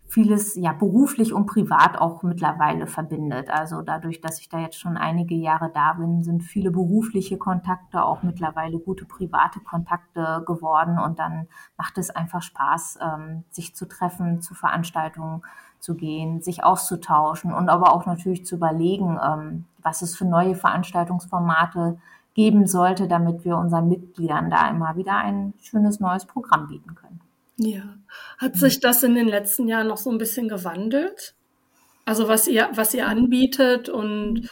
vieles 0.08 0.56
ja 0.56 0.72
beruflich 0.72 1.34
und 1.34 1.48
privat 1.48 1.98
auch 1.98 2.24
mittlerweile 2.24 2.88
verbindet. 2.88 3.50
Also 3.50 3.82
dadurch, 3.82 4.22
dass 4.22 4.39
ich 4.39 4.48
da 4.48 4.60
jetzt 4.60 4.80
schon 4.80 4.96
einige 4.96 5.36
Jahre 5.36 5.70
da 5.74 5.93
bin, 5.93 6.24
sind 6.24 6.43
viele 6.43 6.72
berufliche 6.72 7.38
Kontakte 7.38 8.04
auch 8.04 8.24
mittlerweile 8.24 8.80
gute 8.80 9.06
private 9.06 9.60
Kontakte 9.60 10.43
geworden 10.48 10.98
und 10.98 11.20
dann 11.20 11.48
macht 11.78 11.98
es 11.98 12.10
einfach 12.10 12.41
Spaß, 12.41 13.00
ähm, 13.02 13.43
sich 13.50 13.76
zu 13.76 13.86
treffen, 13.86 14.41
zu 14.41 14.54
Veranstaltungen 14.54 15.41
zu 15.80 15.96
gehen, 15.96 16.41
sich 16.41 16.63
auszutauschen 16.63 17.54
und 17.54 17.70
aber 17.70 17.93
auch 17.93 18.06
natürlich 18.06 18.46
zu 18.46 18.56
überlegen, 18.56 19.20
ähm, 19.24 19.65
was 19.84 20.02
es 20.02 20.15
für 20.15 20.26
neue 20.26 20.56
Veranstaltungsformate 20.56 22.00
geben 22.34 22.65
sollte, 22.65 23.08
damit 23.08 23.43
wir 23.43 23.58
unseren 23.58 23.89
Mitgliedern 23.89 24.50
da 24.50 24.70
immer 24.70 24.96
wieder 24.96 25.17
ein 25.17 25.54
schönes 25.60 26.00
neues 26.00 26.26
Programm 26.26 26.67
bieten 26.67 26.96
können. 26.96 27.20
Ja. 27.58 27.84
Hat 28.38 28.56
sich 28.56 28.80
das 28.80 29.04
in 29.04 29.15
den 29.15 29.28
letzten 29.28 29.67
Jahren 29.67 29.88
noch 29.88 29.98
so 29.98 30.12
ein 30.12 30.17
bisschen 30.17 30.48
gewandelt? 30.48 31.36
Also 32.06 32.28
was 32.28 32.48
ihr, 32.48 32.70
was 32.74 32.93
ihr 32.93 33.08
anbietet 33.08 33.89
und 33.89 34.50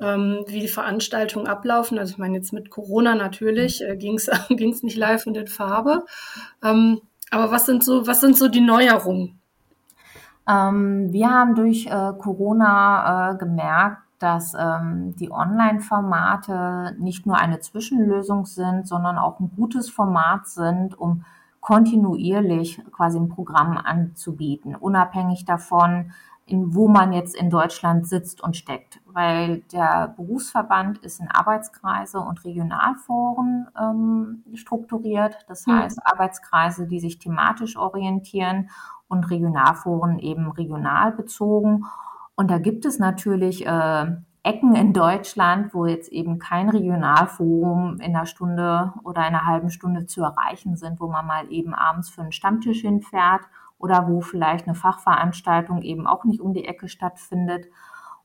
ähm, 0.00 0.44
wie 0.46 0.60
die 0.60 0.68
Veranstaltungen 0.68 1.46
ablaufen. 1.46 1.98
Also 1.98 2.12
ich 2.12 2.18
meine 2.18 2.36
jetzt 2.36 2.52
mit 2.52 2.70
Corona 2.70 3.14
natürlich 3.14 3.82
äh, 3.82 3.96
ging 3.96 4.16
es 4.16 4.28
nicht 4.82 4.96
live 4.96 5.26
und 5.26 5.36
in 5.36 5.46
Farbe. 5.46 6.04
Ähm, 6.62 7.00
aber 7.30 7.50
was 7.50 7.66
sind 7.66 7.84
so, 7.84 8.06
was 8.06 8.20
sind 8.20 8.36
so 8.36 8.48
die 8.48 8.60
Neuerungen? 8.60 9.40
Ähm, 10.48 11.12
wir 11.12 11.30
haben 11.30 11.54
durch 11.54 11.86
äh, 11.86 12.12
Corona 12.18 13.32
äh, 13.32 13.36
gemerkt, 13.36 14.02
dass 14.18 14.54
ähm, 14.58 15.14
die 15.16 15.30
Online-Formate 15.30 16.96
nicht 16.98 17.26
nur 17.26 17.36
eine 17.36 17.60
Zwischenlösung 17.60 18.46
sind, 18.46 18.88
sondern 18.88 19.18
auch 19.18 19.38
ein 19.40 19.52
gutes 19.54 19.90
Format 19.90 20.48
sind, 20.48 20.98
um 20.98 21.24
kontinuierlich 21.68 22.80
quasi 22.92 23.18
ein 23.18 23.28
Programm 23.28 23.76
anzubieten, 23.76 24.74
unabhängig 24.74 25.44
davon, 25.44 26.12
in 26.46 26.74
wo 26.74 26.88
man 26.88 27.12
jetzt 27.12 27.36
in 27.36 27.50
Deutschland 27.50 28.08
sitzt 28.08 28.42
und 28.42 28.56
steckt, 28.56 29.02
weil 29.04 29.58
der 29.70 30.14
Berufsverband 30.16 30.96
ist 31.00 31.20
in 31.20 31.28
Arbeitskreise 31.28 32.20
und 32.20 32.42
Regionalforen 32.42 33.68
ähm, 33.78 34.44
strukturiert. 34.54 35.44
Das 35.46 35.66
mhm. 35.66 35.72
heißt 35.72 35.98
Arbeitskreise, 36.04 36.86
die 36.86 37.00
sich 37.00 37.18
thematisch 37.18 37.76
orientieren 37.76 38.70
und 39.08 39.24
Regionalforen 39.24 40.18
eben 40.20 40.50
regional 40.50 41.12
bezogen. 41.12 41.84
Und 42.34 42.50
da 42.50 42.56
gibt 42.56 42.86
es 42.86 42.98
natürlich 42.98 43.66
äh, 43.66 44.16
Ecken 44.42 44.74
in 44.74 44.92
Deutschland, 44.92 45.74
wo 45.74 45.86
jetzt 45.86 46.10
eben 46.10 46.38
kein 46.38 46.68
Regionalforum 46.68 48.00
in 48.00 48.14
einer 48.16 48.26
Stunde 48.26 48.94
oder 49.02 49.22
einer 49.22 49.44
halben 49.44 49.70
Stunde 49.70 50.06
zu 50.06 50.22
erreichen 50.22 50.76
sind, 50.76 51.00
wo 51.00 51.08
man 51.08 51.26
mal 51.26 51.50
eben 51.50 51.74
abends 51.74 52.08
für 52.08 52.22
einen 52.22 52.32
Stammtisch 52.32 52.80
hinfährt 52.80 53.42
oder 53.78 54.08
wo 54.08 54.20
vielleicht 54.20 54.66
eine 54.66 54.74
Fachveranstaltung 54.74 55.82
eben 55.82 56.06
auch 56.06 56.24
nicht 56.24 56.40
um 56.40 56.52
die 56.52 56.64
Ecke 56.64 56.88
stattfindet. 56.88 57.66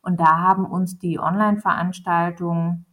Und 0.01 0.19
da 0.19 0.37
haben 0.37 0.65
uns 0.65 0.99
die 0.99 1.19
Online-Veranstaltungen 1.19 2.85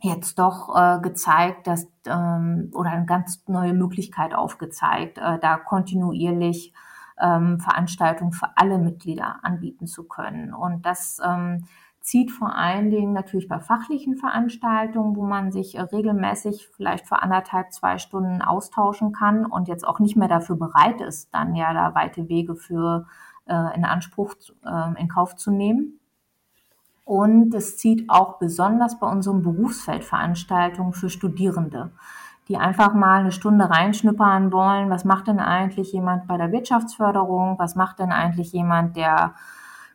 jetzt 0.00 0.38
doch 0.38 0.74
äh, 0.76 1.00
gezeigt, 1.00 1.66
dass 1.66 1.90
ähm, 2.06 2.70
oder 2.74 2.90
eine 2.90 3.06
ganz 3.06 3.42
neue 3.48 3.74
Möglichkeit 3.74 4.34
aufgezeigt, 4.34 5.18
äh, 5.18 5.38
da 5.38 5.56
kontinuierlich 5.56 6.72
ähm, 7.20 7.58
Veranstaltungen 7.60 8.32
für 8.32 8.48
alle 8.56 8.78
Mitglieder 8.78 9.40
anbieten 9.42 9.86
zu 9.86 10.06
können. 10.06 10.54
Und 10.54 10.86
das 10.86 11.20
ähm, 11.24 11.64
zieht 12.08 12.30
vor 12.30 12.56
allen 12.56 12.88
Dingen 12.88 13.12
natürlich 13.12 13.48
bei 13.48 13.60
fachlichen 13.60 14.16
Veranstaltungen, 14.16 15.14
wo 15.14 15.26
man 15.26 15.52
sich 15.52 15.74
äh, 15.74 15.82
regelmäßig 15.82 16.66
vielleicht 16.74 17.06
für 17.06 17.20
anderthalb, 17.22 17.70
zwei 17.70 17.98
Stunden 17.98 18.40
austauschen 18.40 19.12
kann 19.12 19.44
und 19.44 19.68
jetzt 19.68 19.86
auch 19.86 19.98
nicht 19.98 20.16
mehr 20.16 20.26
dafür 20.26 20.56
bereit 20.56 21.02
ist, 21.02 21.34
dann 21.34 21.54
ja 21.54 21.74
da 21.74 21.94
weite 21.94 22.30
Wege 22.30 22.56
für 22.56 23.06
äh, 23.44 23.76
in 23.76 23.84
Anspruch 23.84 24.36
äh, 24.64 24.98
in 24.98 25.08
Kauf 25.08 25.36
zu 25.36 25.50
nehmen. 25.50 26.00
Und 27.04 27.54
es 27.54 27.76
zieht 27.76 28.08
auch 28.08 28.38
besonders 28.38 28.98
bei 28.98 29.06
unseren 29.06 29.42
Berufsfeldveranstaltungen 29.42 30.94
für 30.94 31.10
Studierende, 31.10 31.90
die 32.48 32.56
einfach 32.56 32.94
mal 32.94 33.20
eine 33.20 33.32
Stunde 33.32 33.68
reinschnuppern 33.68 34.50
wollen. 34.50 34.88
Was 34.88 35.04
macht 35.04 35.26
denn 35.26 35.40
eigentlich 35.40 35.92
jemand 35.92 36.26
bei 36.26 36.38
der 36.38 36.52
Wirtschaftsförderung? 36.52 37.58
Was 37.58 37.74
macht 37.74 37.98
denn 37.98 38.12
eigentlich 38.12 38.52
jemand, 38.52 38.96
der 38.96 39.34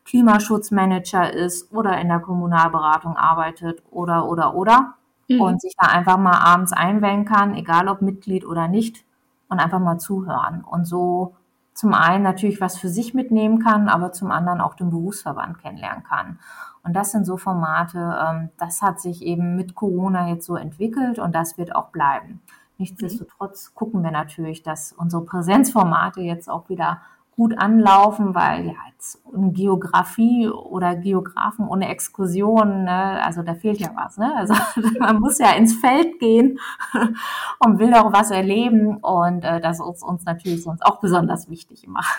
Klimaschutzmanager 0.05 1.33
ist 1.33 1.71
oder 1.71 1.99
in 1.99 2.09
der 2.09 2.19
Kommunalberatung 2.19 3.15
arbeitet 3.15 3.81
oder, 3.91 4.27
oder, 4.27 4.55
oder. 4.55 4.95
Mhm. 5.29 5.41
Und 5.41 5.61
sich 5.61 5.73
da 5.77 5.87
einfach 5.87 6.17
mal 6.17 6.37
abends 6.37 6.73
einwählen 6.73 7.25
kann, 7.25 7.55
egal 7.55 7.87
ob 7.87 8.01
Mitglied 8.01 8.45
oder 8.45 8.67
nicht, 8.67 9.05
und 9.47 9.59
einfach 9.59 9.79
mal 9.79 9.97
zuhören. 9.97 10.63
Und 10.69 10.85
so 10.85 11.35
zum 11.73 11.93
einen 11.93 12.23
natürlich 12.23 12.61
was 12.61 12.77
für 12.77 12.89
sich 12.89 13.13
mitnehmen 13.13 13.59
kann, 13.59 13.89
aber 13.89 14.11
zum 14.11 14.31
anderen 14.31 14.61
auch 14.61 14.75
den 14.75 14.89
Berufsverband 14.89 15.59
kennenlernen 15.59 16.03
kann. 16.03 16.39
Und 16.83 16.93
das 16.93 17.11
sind 17.11 17.25
so 17.25 17.37
Formate, 17.37 18.17
ähm, 18.21 18.49
das 18.57 18.81
hat 18.81 18.99
sich 18.99 19.21
eben 19.21 19.55
mit 19.55 19.73
Corona 19.73 20.29
jetzt 20.29 20.45
so 20.45 20.55
entwickelt 20.55 21.17
und 21.17 21.33
das 21.33 21.57
wird 21.57 21.75
auch 21.75 21.89
bleiben. 21.89 22.41
Nichtsdestotrotz 22.77 23.73
gucken 23.73 24.03
wir 24.03 24.11
natürlich, 24.11 24.63
dass 24.63 24.91
unsere 24.91 25.23
Präsenzformate 25.23 26.21
jetzt 26.21 26.49
auch 26.49 26.69
wieder 26.69 27.01
gut 27.35 27.57
anlaufen, 27.57 28.35
weil 28.35 28.67
ja 28.67 28.73
jetzt 28.91 29.21
Geografie 29.33 30.47
oder 30.47 30.95
Geografen 30.95 31.67
ohne 31.67 31.89
Exkursion, 31.89 32.83
ne, 32.83 33.23
also 33.23 33.41
da 33.41 33.55
fehlt 33.55 33.79
ja 33.79 33.91
was. 33.95 34.17
Ne? 34.17 34.33
Also 34.35 34.53
man 34.99 35.19
muss 35.19 35.39
ja 35.39 35.51
ins 35.51 35.75
Feld 35.75 36.19
gehen 36.19 36.59
und 37.59 37.79
will 37.79 37.93
auch 37.93 38.13
was 38.13 38.31
erleben 38.31 38.97
und 38.97 39.43
äh, 39.43 39.59
das 39.59 39.79
ist 39.79 40.03
uns 40.03 40.25
natürlich 40.25 40.63
sonst 40.63 40.85
auch 40.85 40.99
besonders 40.99 41.49
wichtig 41.49 41.83
immer. 41.83 42.01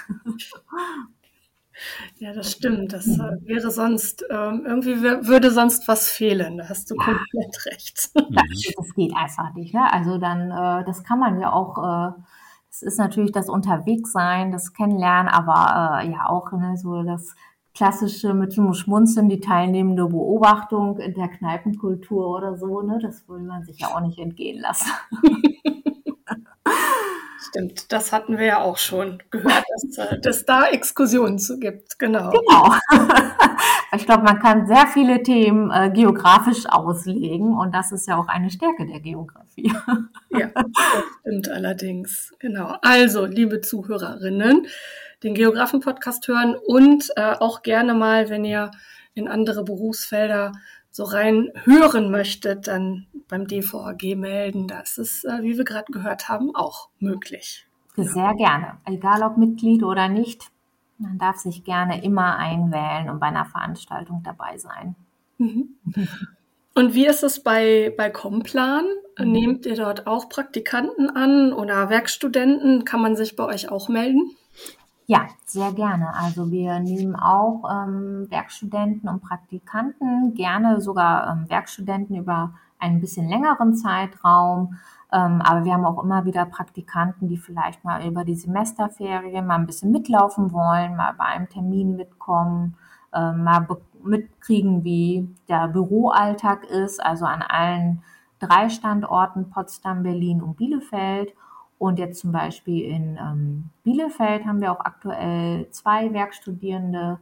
Ja, 2.19 2.33
das 2.33 2.53
stimmt. 2.53 2.93
Das 2.93 3.07
wäre 3.09 3.69
sonst, 3.73 4.25
ähm, 4.31 4.63
irgendwie 4.65 5.03
würde 5.03 5.51
sonst 5.51 5.89
was 5.89 6.09
fehlen. 6.09 6.59
Da 6.59 6.69
hast 6.69 6.89
du 6.89 6.95
ja. 6.95 7.05
komplett 7.05 7.67
recht. 7.67 8.11
Das 8.15 8.95
geht 8.95 9.15
einfach 9.17 9.53
nicht. 9.55 9.75
Ne? 9.75 9.93
Also 9.93 10.19
dann, 10.19 10.53
äh, 10.53 10.85
das 10.85 11.03
kann 11.03 11.19
man 11.19 11.41
ja 11.41 11.53
auch 11.53 11.79
äh, 11.79 12.13
es 12.75 12.83
ist 12.83 12.99
natürlich 12.99 13.31
das 13.31 13.49
Unterwegssein, 13.49 14.51
das 14.51 14.73
Kennenlernen, 14.73 15.29
aber 15.29 16.01
äh, 16.03 16.11
ja 16.11 16.29
auch 16.29 16.51
ne, 16.51 16.77
so 16.77 17.05
das 17.05 17.37
klassische 17.73 18.35
mit 18.35 18.57
dem 18.57 18.75
Schmunzeln, 18.75 19.29
die 19.29 19.39
teilnehmende 19.39 20.07
Beobachtung 20.07 20.99
in 20.99 21.15
der 21.15 21.29
Kneipenkultur 21.29 22.29
oder 22.29 22.57
so, 22.57 22.83
ne, 22.83 22.99
das 23.01 23.29
will 23.29 23.41
man 23.41 23.65
sich 23.65 23.79
ja 23.79 23.95
auch 23.95 24.01
nicht 24.01 24.19
entgehen 24.19 24.61
lassen. 24.61 24.91
Stimmt, 27.55 27.93
das 27.93 28.11
hatten 28.11 28.37
wir 28.37 28.47
ja 28.47 28.61
auch 28.63 28.79
schon 28.79 29.23
gehört, 29.31 29.65
dass, 29.69 29.99
äh, 29.99 30.19
dass 30.23 30.45
da 30.45 30.67
Exkursionen 30.67 31.39
zu 31.39 31.61
gibt, 31.61 32.01
genau. 32.01 32.31
Genau. 32.31 32.75
ich 33.97 34.05
glaube, 34.07 34.25
man 34.25 34.41
kann 34.41 34.67
sehr 34.67 34.89
viele 34.89 35.23
Themen 35.23 35.71
äh, 35.71 35.89
geografisch 35.95 36.67
auslegen 36.67 37.57
und 37.57 37.73
das 37.73 37.93
ist 37.93 38.09
ja 38.09 38.17
auch 38.17 38.27
eine 38.27 38.51
Stärke 38.51 38.87
der 38.87 38.99
Geografie. 38.99 39.73
ja, 40.31 40.49
das 40.53 40.65
stimmt 41.21 41.49
allerdings. 41.49 42.35
Genau. 42.41 42.77
Also, 42.83 43.25
liebe 43.25 43.61
Zuhörerinnen, 43.61 44.67
den 45.23 45.35
Geografen-Podcast 45.35 46.27
hören 46.27 46.57
und 46.57 47.13
äh, 47.15 47.37
auch 47.39 47.63
gerne 47.63 47.95
mal, 47.95 48.31
wenn 48.31 48.45
ihr 48.45 48.73
in 49.15 49.29
andere 49.29 49.63
Berufsfelder 49.63 50.51
so 50.95 51.03
rein 51.03 51.51
hören 51.65 52.13
möchtet, 52.13 52.69
dann 52.69 53.09
beim 53.27 53.49
DVAG 53.49 54.15
melden. 54.15 54.69
Das 54.69 54.97
ist, 54.97 55.25
äh, 55.25 55.43
wie 55.43 55.59
wir 55.59 55.65
gerade 55.65 55.91
gehört 55.91 56.29
haben, 56.29 56.55
auch 56.55 56.89
möglich. 57.01 57.67
Sehr 57.97 58.33
gerne. 58.35 58.79
Egal 58.85 59.25
ob 59.25 59.37
Mitglied 59.37 59.83
oder 59.83 60.09
nicht, 60.09 60.53
man 60.99 61.19
darf 61.19 61.39
sich 61.39 61.65
gerne 61.65 62.05
immer 62.05 62.37
einwählen 62.37 63.11
und 63.11 63.19
bei 63.19 63.27
einer 63.27 63.45
Veranstaltung 63.45 64.23
dabei 64.25 64.57
sein. 64.57 64.95
Mhm. 65.39 65.71
Und 66.77 66.93
wie 66.95 67.07
ist 67.07 67.23
es 67.23 67.41
bei, 67.41 67.95
bei 67.97 68.11
Complan? 68.11 68.85
Mhm. 69.17 69.31
Nehmt 69.31 69.67
ihr 69.67 69.77
dort 69.77 70.09
auch 70.09 70.29
Praktikanten 70.29 71.09
an 71.09 71.53
oder 71.53 71.89
Werkstudenten? 71.89 72.85
Kann 72.85 73.01
man 73.01 73.15
sich 73.15 73.37
bei 73.37 73.45
euch 73.45 73.69
auch 73.69 73.89
melden? 73.89 74.37
Ja, 75.07 75.27
sehr 75.45 75.73
gerne. 75.73 76.15
Also 76.15 76.51
wir 76.51 76.81
nehmen 76.81 77.15
auch 77.15 77.65
ähm, 77.71 78.27
Werkstudenten 78.31 79.09
und 79.09 79.21
Praktikanten, 79.21 80.35
gerne 80.35 80.81
sogar 80.81 81.31
ähm, 81.31 81.51
Werkstudenten 81.51 82.17
über 82.17 82.55
einen 82.79 83.01
bisschen 83.01 83.29
längeren 83.29 83.75
Zeitraum. 83.75 84.77
Ähm, 85.13 85.43
aber 85.43 85.65
wir 85.65 85.75
haben 85.75 85.85
auch 85.85 86.03
immer 86.03 86.25
wieder 86.25 86.47
Praktikanten, 86.47 87.29
die 87.29 87.37
vielleicht 87.37 87.85
mal 87.85 88.07
über 88.07 88.25
die 88.25 88.35
Semesterferien 88.35 89.47
mal 89.47 89.57
ein 89.57 89.67
bisschen 89.67 89.93
mitlaufen 89.93 90.53
wollen, 90.53 90.97
mal 90.97 91.13
bei 91.13 91.25
einem 91.25 91.51
Termin 91.51 91.97
mitkommen, 91.97 92.77
äh, 93.13 93.33
mal 93.33 93.67
mitkriegen, 94.03 94.85
wie 94.85 95.29
der 95.49 95.69
Büroalltag 95.69 96.65
ist, 96.65 97.05
also 97.05 97.27
an 97.27 97.43
allen 97.43 98.03
drei 98.39 98.71
Standorten 98.71 99.51
Potsdam, 99.51 100.03
Berlin 100.03 100.43
und 100.43 100.57
Bielefeld. 100.57 101.35
Und 101.85 101.99
jetzt 101.99 102.21
zum 102.21 102.33
Beispiel 102.33 102.87
in 102.87 103.19
ähm, 103.19 103.69
Bielefeld 103.83 104.47
haben 104.47 104.63
wir 104.63 104.73
auch 104.73 104.81
aktuell 104.81 105.71
zwei 105.71 106.11
Werkstudierende, 106.15 107.19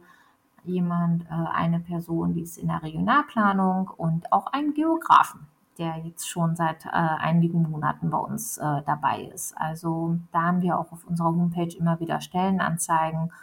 jemand, 0.63 1.23
äh, 1.23 1.33
eine 1.53 1.81
Person, 1.81 2.33
die 2.33 2.43
ist 2.43 2.57
in 2.57 2.69
der 2.69 2.81
Regionalplanung 2.81 3.91
und 3.97 4.31
auch 4.31 4.47
einen 4.53 4.73
Geografen, 4.73 5.47
der 5.77 5.97
jetzt 6.05 6.29
schon 6.29 6.55
seit 6.55 6.85
äh, 6.85 6.91
einigen 6.91 7.69
Monaten 7.69 8.09
bei 8.09 8.17
uns 8.17 8.57
äh, 8.57 8.81
dabei 8.85 9.29
ist. 9.33 9.53
Also 9.57 10.17
da 10.31 10.43
haben 10.43 10.61
wir 10.61 10.79
auch 10.79 10.93
auf 10.93 11.05
unserer 11.09 11.35
Homepage 11.35 11.75
immer 11.77 11.99
wieder 11.99 12.21
Stellenanzeigen 12.21 13.33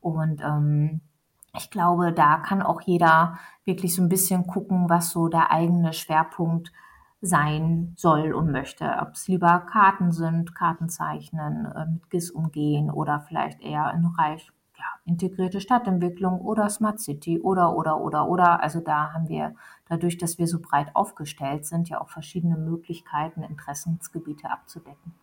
und 0.00 0.40
ähm, 0.42 1.00
ich 1.56 1.72
glaube, 1.72 2.12
da 2.12 2.36
kann 2.36 2.62
auch 2.62 2.82
jeder 2.82 3.36
wirklich 3.64 3.96
so 3.96 4.02
ein 4.02 4.08
bisschen 4.08 4.46
gucken, 4.46 4.88
was 4.88 5.10
so 5.10 5.26
der 5.26 5.50
eigene 5.50 5.92
Schwerpunkt 5.92 6.70
sein 7.20 7.94
soll 7.96 8.32
und 8.32 8.52
möchte. 8.52 8.96
Ob 9.00 9.14
es 9.14 9.28
lieber 9.28 9.60
Karten 9.60 10.12
sind, 10.12 10.54
Karten 10.54 10.88
zeichnen, 10.88 11.66
äh, 11.66 11.86
mit 11.86 12.10
GIS 12.10 12.30
umgehen 12.30 12.90
oder 12.90 13.20
vielleicht 13.20 13.60
eher 13.60 13.92
in 13.94 14.02
Bereich 14.02 14.52
ja, 14.76 14.84
integrierte 15.04 15.60
Stadtentwicklung 15.60 16.40
oder 16.40 16.68
Smart 16.70 17.00
City 17.00 17.40
oder, 17.40 17.76
oder, 17.76 18.00
oder, 18.00 18.28
oder. 18.28 18.62
Also 18.62 18.80
da 18.80 19.12
haben 19.12 19.28
wir 19.28 19.54
dadurch, 19.88 20.18
dass 20.18 20.38
wir 20.38 20.46
so 20.46 20.60
breit 20.60 20.94
aufgestellt 20.94 21.66
sind, 21.66 21.88
ja 21.88 22.00
auch 22.00 22.10
verschiedene 22.10 22.56
Möglichkeiten, 22.56 23.42
Interessensgebiete 23.42 24.50
abzudecken. 24.50 25.14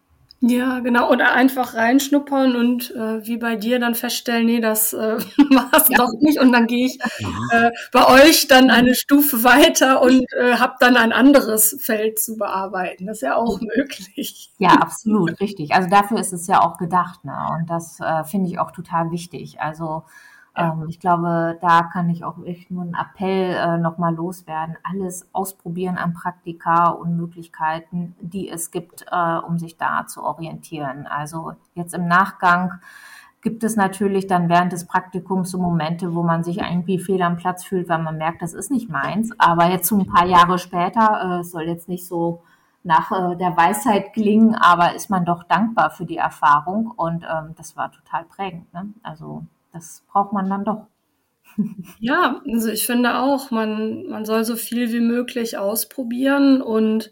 Ja, 0.47 0.79
genau. 0.79 1.09
Oder 1.11 1.33
einfach 1.33 1.73
reinschnuppern 1.73 2.55
und 2.55 2.91
äh, 2.91 3.25
wie 3.25 3.37
bei 3.37 3.55
dir 3.55 3.79
dann 3.79 3.95
feststellen, 3.95 4.45
nee, 4.45 4.59
das 4.59 4.93
äh, 4.93 4.97
war 5.49 5.71
es 5.73 5.89
ja. 5.89 5.97
doch 5.97 6.11
nicht. 6.19 6.39
Und 6.39 6.51
dann 6.51 6.67
gehe 6.67 6.85
ich 6.85 6.99
äh, 7.51 7.71
bei 7.91 8.07
euch 8.07 8.47
dann 8.47 8.69
eine 8.69 8.93
Stufe 8.93 9.43
weiter 9.43 10.03
und 10.03 10.23
äh, 10.33 10.57
habe 10.57 10.75
dann 10.79 10.97
ein 10.97 11.13
anderes 11.13 11.75
Feld 11.81 12.19
zu 12.19 12.37
bearbeiten. 12.37 13.07
Das 13.07 13.17
ist 13.17 13.21
ja 13.23 13.35
auch 13.35 13.59
möglich. 13.59 14.51
Ja, 14.59 14.73
absolut, 14.73 15.39
richtig. 15.39 15.73
Also 15.73 15.89
dafür 15.89 16.19
ist 16.19 16.31
es 16.31 16.45
ja 16.45 16.61
auch 16.61 16.77
gedacht. 16.77 17.25
Ne? 17.25 17.35
Und 17.57 17.67
das 17.67 17.99
äh, 17.99 18.23
finde 18.23 18.47
ich 18.47 18.59
auch 18.59 18.69
total 18.69 19.09
wichtig. 19.09 19.59
Also 19.61 20.03
ähm, 20.55 20.85
ich 20.87 20.99
glaube, 20.99 21.57
da 21.61 21.83
kann 21.83 22.09
ich 22.09 22.23
auch 22.23 22.43
echt 22.45 22.71
nur 22.71 22.83
einen 22.83 22.95
Appell 22.95 23.55
äh, 23.55 23.77
nochmal 23.77 24.15
loswerden. 24.15 24.77
Alles 24.83 25.27
ausprobieren 25.33 25.97
an 25.97 26.13
Praktika 26.13 26.89
und 26.89 27.17
Möglichkeiten, 27.17 28.15
die 28.21 28.49
es 28.49 28.71
gibt, 28.71 29.05
äh, 29.11 29.37
um 29.37 29.59
sich 29.59 29.77
da 29.77 30.07
zu 30.07 30.23
orientieren. 30.23 31.07
Also 31.07 31.53
jetzt 31.73 31.93
im 31.93 32.07
Nachgang 32.07 32.79
gibt 33.41 33.63
es 33.63 33.75
natürlich 33.75 34.25
dann 34.25 34.49
während 34.49 34.71
des 34.71 34.85
Praktikums 34.87 35.51
so 35.51 35.59
Momente, 35.59 36.15
wo 36.15 36.23
man 36.23 36.43
sich 36.43 36.59
irgendwie 36.59 36.97
fehl 36.97 37.21
am 37.21 37.37
Platz 37.37 37.63
fühlt, 37.63 37.87
weil 37.89 38.01
man 38.01 38.17
merkt, 38.17 38.41
das 38.41 38.53
ist 38.53 38.71
nicht 38.71 38.89
meins. 38.89 39.31
Aber 39.37 39.69
jetzt 39.69 39.87
so 39.87 39.97
ein 39.97 40.07
paar 40.07 40.25
Jahre 40.25 40.57
später, 40.57 41.39
äh, 41.39 41.43
soll 41.43 41.63
jetzt 41.63 41.87
nicht 41.87 42.07
so 42.07 42.41
nach 42.83 43.11
äh, 43.11 43.35
der 43.35 43.57
Weisheit 43.57 44.13
klingen, 44.13 44.55
aber 44.55 44.95
ist 44.95 45.09
man 45.09 45.25
doch 45.25 45.43
dankbar 45.43 45.91
für 45.91 46.05
die 46.05 46.17
Erfahrung 46.17 46.91
und 46.95 47.23
ähm, 47.23 47.53
das 47.57 47.75
war 47.75 47.91
total 47.91 48.23
prägend. 48.25 48.73
Ne? 48.73 48.93
Also 49.03 49.43
das 49.75 50.03
braucht 50.07 50.33
man 50.33 50.49
dann 50.49 50.63
doch. 50.63 50.87
Ja, 51.99 52.41
also 52.51 52.69
ich 52.69 52.85
finde 52.85 53.19
auch, 53.19 53.51
man, 53.51 54.07
man 54.07 54.25
soll 54.25 54.43
so 54.43 54.55
viel 54.55 54.91
wie 54.91 54.99
möglich 54.99 55.57
ausprobieren 55.57 56.61
und 56.61 57.11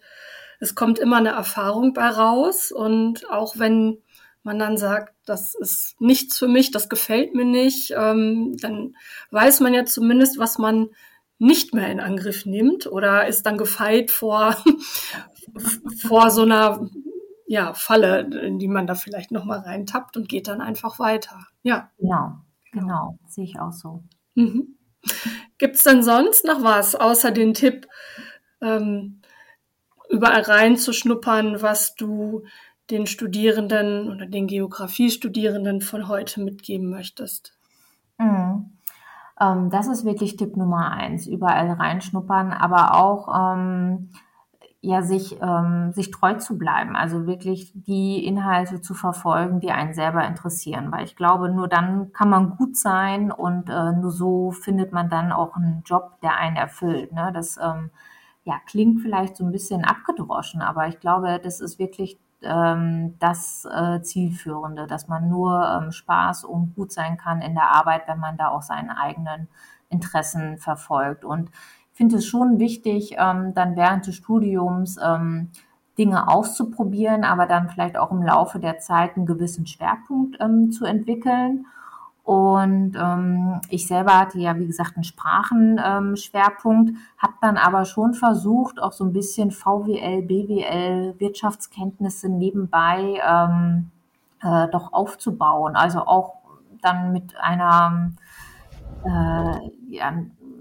es 0.59 0.75
kommt 0.75 0.99
immer 0.99 1.17
eine 1.17 1.29
Erfahrung 1.29 1.93
bei 1.93 2.07
raus. 2.07 2.71
Und 2.71 3.29
auch 3.29 3.57
wenn 3.57 3.97
man 4.43 4.59
dann 4.59 4.77
sagt, 4.77 5.13
das 5.25 5.55
ist 5.55 5.99
nichts 5.99 6.37
für 6.37 6.47
mich, 6.47 6.71
das 6.71 6.89
gefällt 6.89 7.35
mir 7.35 7.45
nicht, 7.45 7.93
ähm, 7.97 8.57
dann 8.59 8.95
weiß 9.31 9.59
man 9.61 9.73
ja 9.73 9.85
zumindest, 9.85 10.39
was 10.39 10.57
man 10.57 10.89
nicht 11.39 11.73
mehr 11.73 11.89
in 11.91 11.99
Angriff 11.99 12.45
nimmt 12.45 12.87
oder 12.87 13.27
ist 13.27 13.45
dann 13.45 13.57
gefeit 13.57 14.11
vor, 14.11 14.55
vor 16.01 16.31
so 16.31 16.43
einer 16.43 16.89
ja, 17.45 17.73
Falle, 17.73 18.21
in 18.41 18.59
die 18.59 18.67
man 18.67 18.87
da 18.87 18.95
vielleicht 18.95 19.31
nochmal 19.31 19.59
reintappt 19.59 20.17
und 20.17 20.29
geht 20.29 20.47
dann 20.47 20.61
einfach 20.61 20.99
weiter. 20.99 21.39
Ja. 21.61 21.91
Ja, 21.97 22.42
genau, 22.73 23.17
sehe 23.27 23.45
ich 23.45 23.59
auch 23.59 23.71
so. 23.71 24.03
Mhm. 24.35 24.77
Gibt 25.57 25.75
es 25.75 25.83
denn 25.83 26.03
sonst 26.03 26.45
noch 26.45 26.61
was, 26.63 26.95
außer 26.95 27.31
den 27.31 27.53
Tipp, 27.53 27.87
ähm, 28.61 29.21
überall 30.09 30.41
reinzuschnuppern, 30.41 31.61
was 31.61 31.95
du 31.95 32.43
den 32.89 33.07
Studierenden 33.07 34.11
oder 34.11 34.25
den 34.25 34.47
Geografiestudierenden 34.47 35.81
von 35.81 36.07
heute 36.07 36.41
mitgeben 36.41 36.89
möchtest? 36.89 37.57
Mhm. 38.17 38.77
Ähm, 39.39 39.69
das 39.69 39.87
ist 39.87 40.05
wirklich 40.05 40.35
Tipp 40.35 40.57
Nummer 40.57 40.91
eins, 40.91 41.27
überall 41.27 41.71
reinschnuppern, 41.71 42.51
aber 42.51 42.95
auch 42.95 43.55
ähm, 43.55 44.11
ja, 44.85 45.01
sich, 45.01 45.41
ähm, 45.41 45.93
sich 45.93 46.11
treu 46.11 46.33
zu 46.33 46.57
bleiben, 46.57 46.97
also 46.97 47.25
wirklich 47.25 47.71
die 47.73 48.25
Inhalte 48.25 48.81
zu 48.81 48.93
verfolgen, 48.93 49.61
die 49.61 49.71
einen 49.71 49.93
selber 49.93 50.27
interessieren, 50.27 50.91
weil 50.91 51.05
ich 51.05 51.15
glaube, 51.15 51.47
nur 51.47 51.69
dann 51.69 52.11
kann 52.11 52.29
man 52.29 52.57
gut 52.57 52.75
sein 52.75 53.31
und 53.31 53.69
äh, 53.69 53.93
nur 53.93 54.11
so 54.11 54.51
findet 54.51 54.91
man 54.91 55.09
dann 55.09 55.31
auch 55.31 55.55
einen 55.55 55.83
Job, 55.85 56.19
der 56.21 56.35
einen 56.35 56.57
erfüllt. 56.57 57.13
Ne? 57.13 57.31
Das 57.33 57.57
ähm, 57.63 57.91
ja, 58.43 58.59
klingt 58.67 58.99
vielleicht 59.01 59.37
so 59.37 59.45
ein 59.45 59.53
bisschen 59.53 59.85
abgedroschen, 59.85 60.61
aber 60.61 60.89
ich 60.89 60.99
glaube, 60.99 61.39
das 61.41 61.61
ist 61.61 61.79
wirklich 61.79 62.19
ähm, 62.41 63.15
das 63.19 63.65
äh, 63.73 64.01
Zielführende, 64.01 64.85
dass 64.85 65.07
man 65.07 65.29
nur 65.29 65.65
ähm, 65.65 65.93
Spaß 65.93 66.43
und 66.43 66.75
gut 66.75 66.91
sein 66.91 67.15
kann 67.15 67.41
in 67.41 67.55
der 67.55 67.69
Arbeit, 67.71 68.01
wenn 68.07 68.19
man 68.19 68.35
da 68.35 68.49
auch 68.49 68.63
seine 68.63 68.97
eigenen 68.97 69.47
Interessen 69.87 70.57
verfolgt. 70.57 71.23
Und 71.23 71.51
finde 71.93 72.17
es 72.17 72.25
schon 72.25 72.59
wichtig, 72.59 73.15
ähm, 73.17 73.53
dann 73.53 73.75
während 73.75 74.07
des 74.07 74.15
Studiums 74.15 74.97
ähm, 75.03 75.49
Dinge 75.97 76.27
auszuprobieren, 76.27 77.23
aber 77.23 77.45
dann 77.45 77.69
vielleicht 77.69 77.97
auch 77.97 78.11
im 78.11 78.23
Laufe 78.23 78.59
der 78.59 78.79
Zeit 78.79 79.15
einen 79.15 79.25
gewissen 79.25 79.67
Schwerpunkt 79.67 80.37
ähm, 80.39 80.71
zu 80.71 80.85
entwickeln. 80.85 81.65
Und 82.23 82.95
ähm, 82.95 83.59
ich 83.69 83.85
selber 83.85 84.17
hatte 84.17 84.39
ja, 84.39 84.57
wie 84.57 84.65
gesagt, 84.65 84.95
einen 84.95 85.03
Sprachenschwerpunkt, 85.03 86.89
ähm, 86.91 86.97
habe 87.17 87.33
dann 87.41 87.57
aber 87.57 87.83
schon 87.85 88.13
versucht, 88.13 88.81
auch 88.81 88.93
so 88.93 89.03
ein 89.03 89.11
bisschen 89.11 89.51
VWL, 89.51 90.21
BWL, 90.21 91.15
Wirtschaftskenntnisse 91.19 92.29
nebenbei 92.29 93.19
ähm, 93.27 93.91
äh, 94.41 94.69
doch 94.69 94.93
aufzubauen. 94.93 95.75
Also 95.75 95.99
auch 95.99 96.35
dann 96.81 97.11
mit 97.11 97.35
einer 97.39 98.13
äh, 99.05 99.69
ja, 99.89 100.13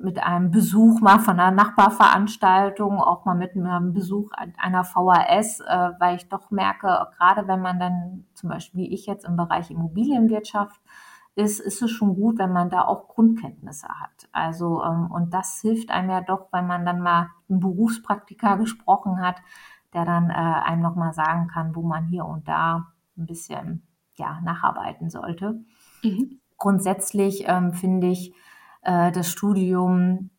mit 0.02 0.22
einem 0.22 0.50
Besuch 0.50 1.00
mal 1.00 1.18
von 1.18 1.38
einer 1.38 1.50
Nachbarveranstaltung, 1.50 3.00
auch 3.00 3.24
mal 3.24 3.34
mit 3.34 3.54
einem 3.54 3.92
Besuch 3.92 4.30
einer 4.58 4.84
VHS, 4.84 5.60
äh, 5.60 5.90
weil 5.98 6.16
ich 6.16 6.28
doch 6.28 6.50
merke, 6.50 7.06
gerade 7.16 7.46
wenn 7.46 7.60
man 7.60 7.78
dann 7.78 8.24
zum 8.34 8.50
Beispiel 8.50 8.82
wie 8.82 8.92
ich 8.92 9.06
jetzt 9.06 9.24
im 9.24 9.36
Bereich 9.36 9.70
Immobilienwirtschaft 9.70 10.80
ist, 11.34 11.60
ist 11.60 11.80
es 11.80 11.90
schon 11.90 12.14
gut, 12.14 12.38
wenn 12.38 12.52
man 12.52 12.68
da 12.68 12.84
auch 12.84 13.08
Grundkenntnisse 13.08 13.88
hat. 13.88 14.28
Also 14.32 14.82
ähm, 14.82 15.10
und 15.10 15.32
das 15.32 15.60
hilft 15.60 15.90
einem 15.90 16.10
ja 16.10 16.20
doch, 16.20 16.48
wenn 16.52 16.66
man 16.66 16.84
dann 16.84 17.00
mal 17.00 17.30
einen 17.48 17.60
Berufspraktiker 17.60 18.56
gesprochen 18.58 19.20
hat, 19.20 19.36
der 19.94 20.04
dann 20.04 20.30
äh, 20.30 20.34
einem 20.34 20.82
nochmal 20.82 21.12
sagen 21.12 21.48
kann, 21.48 21.74
wo 21.74 21.82
man 21.82 22.06
hier 22.06 22.26
und 22.26 22.48
da 22.48 22.92
ein 23.16 23.26
bisschen 23.26 23.86
ja 24.16 24.40
nacharbeiten 24.42 25.10
sollte. 25.10 25.60
Mhm. 26.02 26.40
Grundsätzlich 26.58 27.44
ähm, 27.46 27.72
finde 27.72 28.08
ich 28.08 28.34
äh, 28.82 29.12
das 29.12 29.30
Studium, 29.30 30.30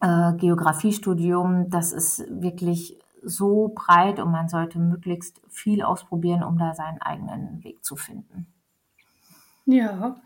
äh, 0.00 0.32
Geografiestudium, 0.34 1.70
das 1.70 1.92
ist 1.92 2.24
wirklich 2.28 2.98
so 3.22 3.72
breit 3.74 4.18
und 4.18 4.30
man 4.30 4.48
sollte 4.48 4.78
möglichst 4.78 5.40
viel 5.48 5.82
ausprobieren, 5.82 6.42
um 6.42 6.58
da 6.58 6.74
seinen 6.74 7.00
eigenen 7.02 7.62
Weg 7.62 7.84
zu 7.84 7.96
finden. 7.96 8.46
Ja. 9.66 10.16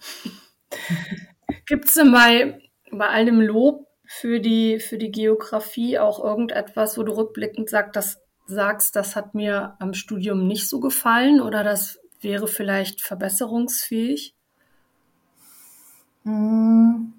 Gibt 1.66 1.86
es 1.86 1.94
denn 1.94 2.12
bei, 2.12 2.60
bei 2.90 3.08
all 3.08 3.24
dem 3.24 3.40
Lob 3.40 3.86
für 4.06 4.40
die, 4.40 4.78
für 4.78 4.98
die 4.98 5.10
Geografie 5.10 5.98
auch 5.98 6.22
irgendetwas, 6.22 6.96
wo 6.96 7.02
du 7.02 7.12
rückblickend 7.12 7.68
sagt, 7.68 7.96
das, 7.96 8.20
sagst, 8.46 8.94
das 8.94 9.16
hat 9.16 9.34
mir 9.34 9.76
am 9.78 9.94
Studium 9.94 10.46
nicht 10.46 10.68
so 10.68 10.78
gefallen 10.80 11.40
oder 11.40 11.64
das 11.64 11.98
wäre 12.20 12.46
vielleicht 12.46 13.02
verbesserungsfähig? 13.02 14.34
Hm. 16.24 17.14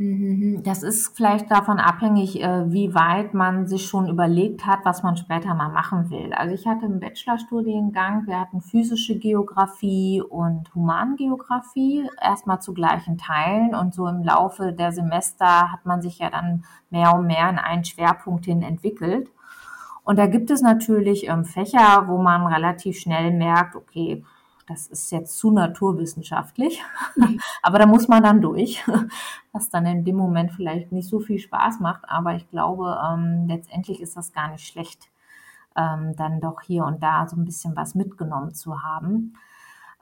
Mhm. 0.00 0.62
Das 0.62 0.82
ist 0.82 1.14
vielleicht 1.14 1.50
davon 1.50 1.78
abhängig, 1.78 2.42
äh, 2.42 2.72
wie 2.72 2.94
weit 2.94 3.34
man 3.34 3.66
sich 3.66 3.84
schon 3.84 4.08
überlegt 4.08 4.64
hat, 4.64 4.78
was 4.84 5.02
man 5.02 5.18
später 5.18 5.52
mal 5.52 5.68
machen 5.68 6.08
will. 6.08 6.32
Also 6.32 6.54
ich 6.54 6.66
hatte 6.66 6.86
einen 6.86 7.00
Bachelorstudiengang, 7.00 8.26
wir 8.26 8.40
hatten 8.40 8.62
physische 8.62 9.18
Geografie 9.18 10.22
und 10.22 10.74
Humangeografie, 10.74 12.08
erstmal 12.18 12.62
zu 12.62 12.72
gleichen 12.72 13.18
Teilen 13.18 13.74
und 13.74 13.92
so 13.92 14.06
im 14.06 14.22
Laufe 14.22 14.72
der 14.72 14.90
Semester 14.92 15.70
hat 15.70 15.84
man 15.84 16.00
sich 16.00 16.18
ja 16.18 16.30
dann 16.30 16.64
mehr 16.88 17.14
und 17.14 17.26
mehr 17.26 17.50
in 17.50 17.58
einen 17.58 17.84
Schwerpunkt 17.84 18.46
hin 18.46 18.62
entwickelt. 18.62 19.30
Und 20.02 20.18
da 20.18 20.26
gibt 20.26 20.50
es 20.50 20.62
natürlich 20.62 21.28
ähm, 21.28 21.44
Fächer, 21.44 22.04
wo 22.06 22.16
man 22.16 22.46
relativ 22.46 22.98
schnell 22.98 23.32
merkt, 23.32 23.76
okay, 23.76 24.24
das 24.70 24.86
ist 24.86 25.10
jetzt 25.10 25.36
zu 25.36 25.50
naturwissenschaftlich, 25.50 26.80
mhm. 27.16 27.40
aber 27.62 27.80
da 27.80 27.86
muss 27.86 28.06
man 28.06 28.22
dann 28.22 28.40
durch, 28.40 28.84
was 29.52 29.68
dann 29.68 29.84
in 29.84 30.04
dem 30.04 30.16
Moment 30.16 30.52
vielleicht 30.52 30.92
nicht 30.92 31.08
so 31.08 31.18
viel 31.18 31.40
Spaß 31.40 31.80
macht, 31.80 32.08
aber 32.08 32.34
ich 32.36 32.48
glaube, 32.50 32.96
ähm, 33.04 33.46
letztendlich 33.48 34.00
ist 34.00 34.16
das 34.16 34.32
gar 34.32 34.48
nicht 34.48 34.66
schlecht, 34.66 35.10
ähm, 35.76 36.14
dann 36.16 36.40
doch 36.40 36.60
hier 36.62 36.84
und 36.84 37.02
da 37.02 37.26
so 37.26 37.36
ein 37.36 37.44
bisschen 37.44 37.74
was 37.76 37.96
mitgenommen 37.96 38.54
zu 38.54 38.82
haben. 38.82 39.34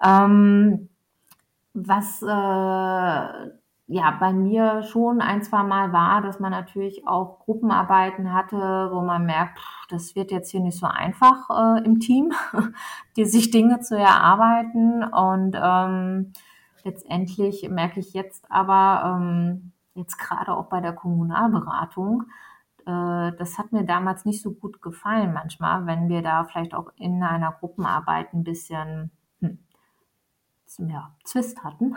Ähm, 0.05 0.91
was 1.73 2.23
äh, 2.23 3.51
ja 3.89 4.11
bei 4.21 4.33
mir 4.33 4.83
schon 4.83 5.21
ein, 5.23 5.43
zwei 5.43 5.63
Mal 5.63 5.93
war, 5.93 6.21
dass 6.21 6.39
man 6.39 6.53
natürlich 6.53 7.07
auch 7.07 7.41
Gruppenarbeiten 7.41 8.35
hatte, 8.35 8.91
wo 8.93 9.01
man 9.01 9.25
merkt, 9.25 9.59
das 9.89 10.15
wird 10.15 10.31
jetzt 10.31 10.51
hier 10.51 10.61
nicht 10.61 10.79
so 10.79 10.87
einfach 10.87 11.49
äh, 11.51 11.85
im 11.85 11.99
Team, 11.99 12.33
die 13.17 13.25
sich 13.25 13.51
Dinge 13.51 13.81
zu 13.81 13.97
erarbeiten. 13.97 15.03
Und 15.05 15.57
ähm, 15.61 16.33
letztendlich 16.85 17.67
merke 17.71 18.01
ich 18.01 18.13
jetzt 18.13 18.45
aber, 18.51 19.17
ähm, 19.17 19.73
jetzt 19.95 20.19
gerade 20.19 20.55
auch 20.55 20.67
bei 20.67 20.81
der 20.81 20.93
Kommunalberatung, 20.93 22.25
äh, 22.85 23.33
das 23.39 23.57
hat 23.57 23.73
mir 23.73 23.85
damals 23.85 24.27
nicht 24.27 24.43
so 24.43 24.53
gut 24.53 24.83
gefallen 24.83 25.33
manchmal, 25.33 25.87
wenn 25.87 26.11
wir 26.11 26.23
da 26.23 26.45
vielleicht 26.45 26.75
auch 26.75 26.91
in 26.97 27.23
einer 27.23 27.53
Gruppenarbeit 27.53 28.35
ein 28.35 28.45
bisschen 28.45 29.13
ja, 30.77 31.15
Zwist 31.25 31.65
hatten. 31.65 31.97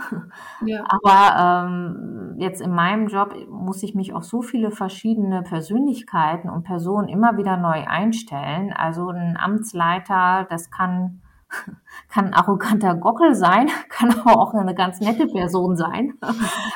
Ja. 0.65 0.83
Aber 0.89 1.67
ähm, 1.67 2.35
jetzt 2.37 2.61
in 2.61 2.71
meinem 2.71 3.07
Job 3.07 3.35
muss 3.49 3.83
ich 3.83 3.95
mich 3.95 4.13
auf 4.13 4.23
so 4.23 4.41
viele 4.41 4.71
verschiedene 4.71 5.43
Persönlichkeiten 5.43 6.49
und 6.49 6.63
Personen 6.63 7.09
immer 7.09 7.37
wieder 7.37 7.57
neu 7.57 7.85
einstellen. 7.85 8.71
Also 8.73 9.09
ein 9.09 9.37
Amtsleiter, 9.37 10.47
das 10.49 10.71
kann, 10.71 11.21
kann 12.09 12.27
ein 12.27 12.33
arroganter 12.33 12.95
Gockel 12.95 13.35
sein, 13.35 13.69
kann 13.89 14.11
aber 14.11 14.39
auch 14.39 14.53
eine 14.53 14.73
ganz 14.73 15.01
nette 15.01 15.27
Person 15.27 15.75
sein. 15.75 16.13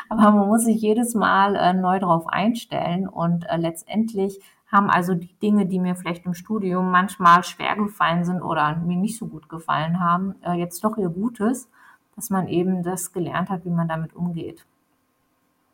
aber 0.09 0.31
man 0.31 0.47
muss 0.47 0.65
sich 0.65 0.81
jedes 0.81 1.15
Mal 1.15 1.55
äh, 1.55 1.73
neu 1.73 1.99
darauf 1.99 2.27
einstellen 2.27 3.07
und 3.07 3.45
äh, 3.49 3.57
letztendlich 3.57 4.41
haben 4.67 4.89
also 4.89 5.13
die 5.13 5.39
Dinge, 5.39 5.67
die 5.67 5.79
mir 5.79 5.95
vielleicht 5.95 6.25
im 6.25 6.33
Studium 6.33 6.91
manchmal 6.91 7.43
schwer 7.43 7.75
gefallen 7.77 8.25
sind 8.25 8.41
oder 8.41 8.75
mir 8.75 8.97
nicht 8.97 9.17
so 9.17 9.27
gut 9.27 9.47
gefallen 9.47 10.01
haben, 10.01 10.35
äh, 10.41 10.53
jetzt 10.53 10.83
doch 10.83 10.97
ihr 10.97 11.09
Gutes 11.09 11.69
dass 12.15 12.29
man 12.29 12.47
eben 12.47 12.83
das 12.83 13.11
gelernt 13.11 13.49
hat, 13.49 13.65
wie 13.65 13.69
man 13.69 13.87
damit 13.87 14.15
umgeht. 14.15 14.65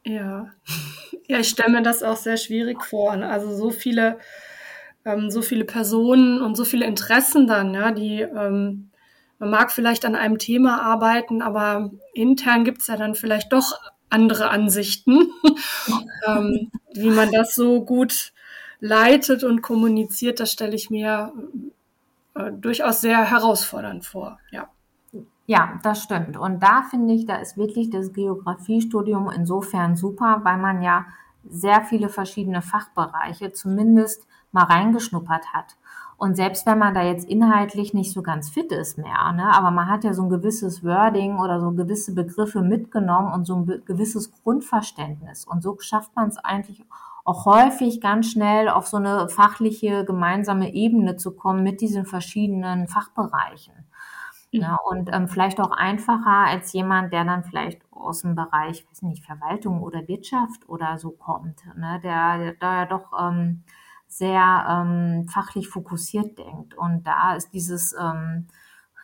Ja, 0.04 0.48
ja, 1.28 1.40
ich 1.40 1.50
stelle 1.50 1.72
mir 1.72 1.84
das 1.84 2.04
auch 2.04 2.18
sehr 2.18 2.38
schwierig 2.38 2.84
vor. 2.84 3.16
Ne? 3.16 3.30
Also 3.30 3.56
so 3.56 3.70
viele, 3.70 4.20
ähm, 5.06 5.30
so 5.30 5.42
viele 5.42 5.66
Personen 5.66 6.42
und 6.42 6.56
so 6.56 6.66
viele 6.66 6.86
Interessen 6.86 7.48
dann, 7.48 7.74
ja, 7.74 7.92
die 7.92 8.22
ähm, 8.22 8.90
man 9.40 9.50
mag 9.50 9.72
vielleicht 9.72 10.06
an 10.06 10.16
einem 10.16 10.38
Thema 10.38 10.84
arbeiten, 10.84 11.42
aber 11.42 11.90
intern 12.14 12.64
gibt 12.64 12.82
es 12.82 12.88
ja 12.88 12.96
dann 12.96 13.16
vielleicht 13.16 13.52
doch 13.52 13.74
andere 14.10 14.50
Ansichten, 14.50 15.32
ähm, 16.28 16.70
wie 16.94 17.10
man 17.10 17.32
das 17.32 17.56
so 17.56 17.84
gut 17.84 18.34
leitet 18.80 19.44
und 19.44 19.62
kommuniziert, 19.62 20.40
das 20.40 20.52
stelle 20.52 20.76
ich 20.76 20.92
mir 20.92 21.34
äh, 22.36 22.52
durchaus 22.52 23.02
sehr 23.02 23.32
herausfordernd 23.32 24.06
vor. 24.06 24.40
Ja. 24.52 24.70
Ja, 25.52 25.78
das 25.84 26.02
stimmt. 26.02 26.38
Und 26.38 26.64
da 26.64 26.84
finde 26.90 27.14
ich, 27.14 27.26
da 27.26 27.36
ist 27.36 27.58
wirklich 27.58 27.90
das 27.90 28.14
Geografiestudium 28.14 29.30
insofern 29.30 29.98
super, 29.98 30.40
weil 30.44 30.58
man 30.58 30.82
ja 30.82 31.08
sehr 31.44 31.82
viele 31.82 32.08
verschiedene 32.08 32.62
Fachbereiche 32.62 33.52
zumindest 33.52 34.26
mal 34.54 34.64
reingeschnuppert 34.64 35.48
hat. 35.54 35.76
Und 36.16 36.38
selbst 36.38 36.66
wenn 36.66 36.78
man 36.78 36.94
da 36.94 37.04
jetzt 37.04 37.28
inhaltlich 37.28 37.94
nicht 37.94 38.14
so 38.14 38.22
ganz 38.22 38.50
fit 38.50 38.72
ist 38.72 38.98
mehr, 38.98 39.34
ne, 39.34 39.54
aber 39.54 39.72
man 39.72 39.90
hat 39.90 40.06
ja 40.06 40.14
so 40.14 40.24
ein 40.24 40.30
gewisses 40.30 40.86
Wording 40.86 41.38
oder 41.38 41.60
so 41.60 41.72
gewisse 41.72 42.16
Begriffe 42.16 42.62
mitgenommen 42.62 43.34
und 43.34 43.44
so 43.44 43.58
ein 43.58 43.82
gewisses 43.86 44.32
Grundverständnis. 44.32 45.44
Und 45.44 45.64
so 45.64 45.76
schafft 45.82 46.16
man 46.16 46.30
es 46.30 46.38
eigentlich 46.38 46.86
auch 47.26 47.46
häufig 47.46 48.00
ganz 48.00 48.28
schnell 48.28 48.70
auf 48.70 48.88
so 48.88 48.96
eine 48.96 49.28
fachliche 49.28 50.06
gemeinsame 50.06 50.74
Ebene 50.74 51.18
zu 51.18 51.36
kommen 51.36 51.62
mit 51.62 51.82
diesen 51.82 52.06
verschiedenen 52.06 52.88
Fachbereichen. 52.88 53.74
Ja, 54.54 54.76
und 54.90 55.10
ähm, 55.14 55.30
vielleicht 55.30 55.62
auch 55.62 55.72
einfacher 55.72 56.46
als 56.48 56.74
jemand, 56.74 57.14
der 57.14 57.24
dann 57.24 57.44
vielleicht 57.46 57.82
aus 57.92 58.22
dem 58.22 58.36
Bereich, 58.36 58.86
weiß 58.90 59.02
nicht, 59.04 59.24
Verwaltung 59.26 59.82
oder 59.82 60.06
Wirtschaft 60.10 60.68
oder 60.68 60.98
so 60.98 61.12
kommt, 61.12 61.64
ne, 61.78 62.02
der, 62.04 62.54
da 62.60 62.82
ja 62.82 62.86
doch 62.86 63.14
ähm, 63.18 63.64
sehr 64.08 64.66
ähm, 64.70 65.26
fachlich 65.30 65.70
fokussiert 65.70 66.38
denkt. 66.38 66.74
Und 66.78 67.08
da 67.08 67.36
ist 67.36 67.54
dieses 67.54 67.94
ähm, 67.98 68.48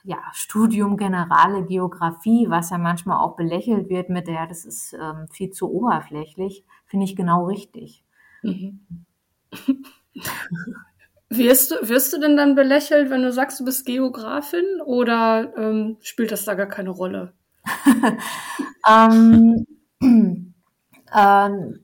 ja, 0.04 0.18
Studium 0.34 0.98
Generale 0.98 1.64
Geografie, 1.66 2.48
was 2.50 2.70
ja 2.72 2.78
manchmal 2.78 3.18
auch 3.20 3.36
belächelt 3.38 3.90
wird 3.90 4.10
mit 4.10 4.28
der, 4.28 4.48
das 4.48 4.66
ist 4.66 4.94
ähm, 4.94 5.28
viel 5.32 5.52
zu 5.52 5.72
oberflächlich, 5.72 6.66
finde 6.88 7.06
ich 7.06 7.16
genau 7.16 7.46
richtig. 7.46 8.04
Mhm. 8.44 8.82
Wirst 11.30 11.72
du, 11.72 11.76
wirst 11.88 12.14
du 12.14 12.20
denn 12.20 12.38
dann 12.38 12.56
belächelt, 12.56 13.10
wenn 13.10 13.22
du 13.22 13.32
sagst, 13.34 13.60
du 13.60 13.66
bist 13.66 13.86
Geografin 13.86 14.82
oder 14.86 15.54
ähm, 15.58 15.98
spielt 16.02 16.32
das 16.32 16.46
da 16.46 16.54
gar 16.54 16.68
keine 16.68 16.92
Rolle? 16.92 17.34
ähm, 18.90 19.66
ähm, 20.02 20.54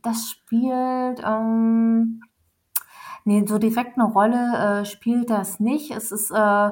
das 0.02 0.30
spielt, 0.30 1.22
ähm, 1.26 2.22
Nee, 3.26 3.46
so 3.48 3.58
direkt 3.58 3.98
eine 3.98 4.12
Rolle 4.12 4.82
äh, 4.82 4.86
spielt 4.86 5.30
das 5.30 5.60
nicht. 5.60 5.92
Es 5.92 6.12
ist 6.12 6.30
äh, 6.32 6.72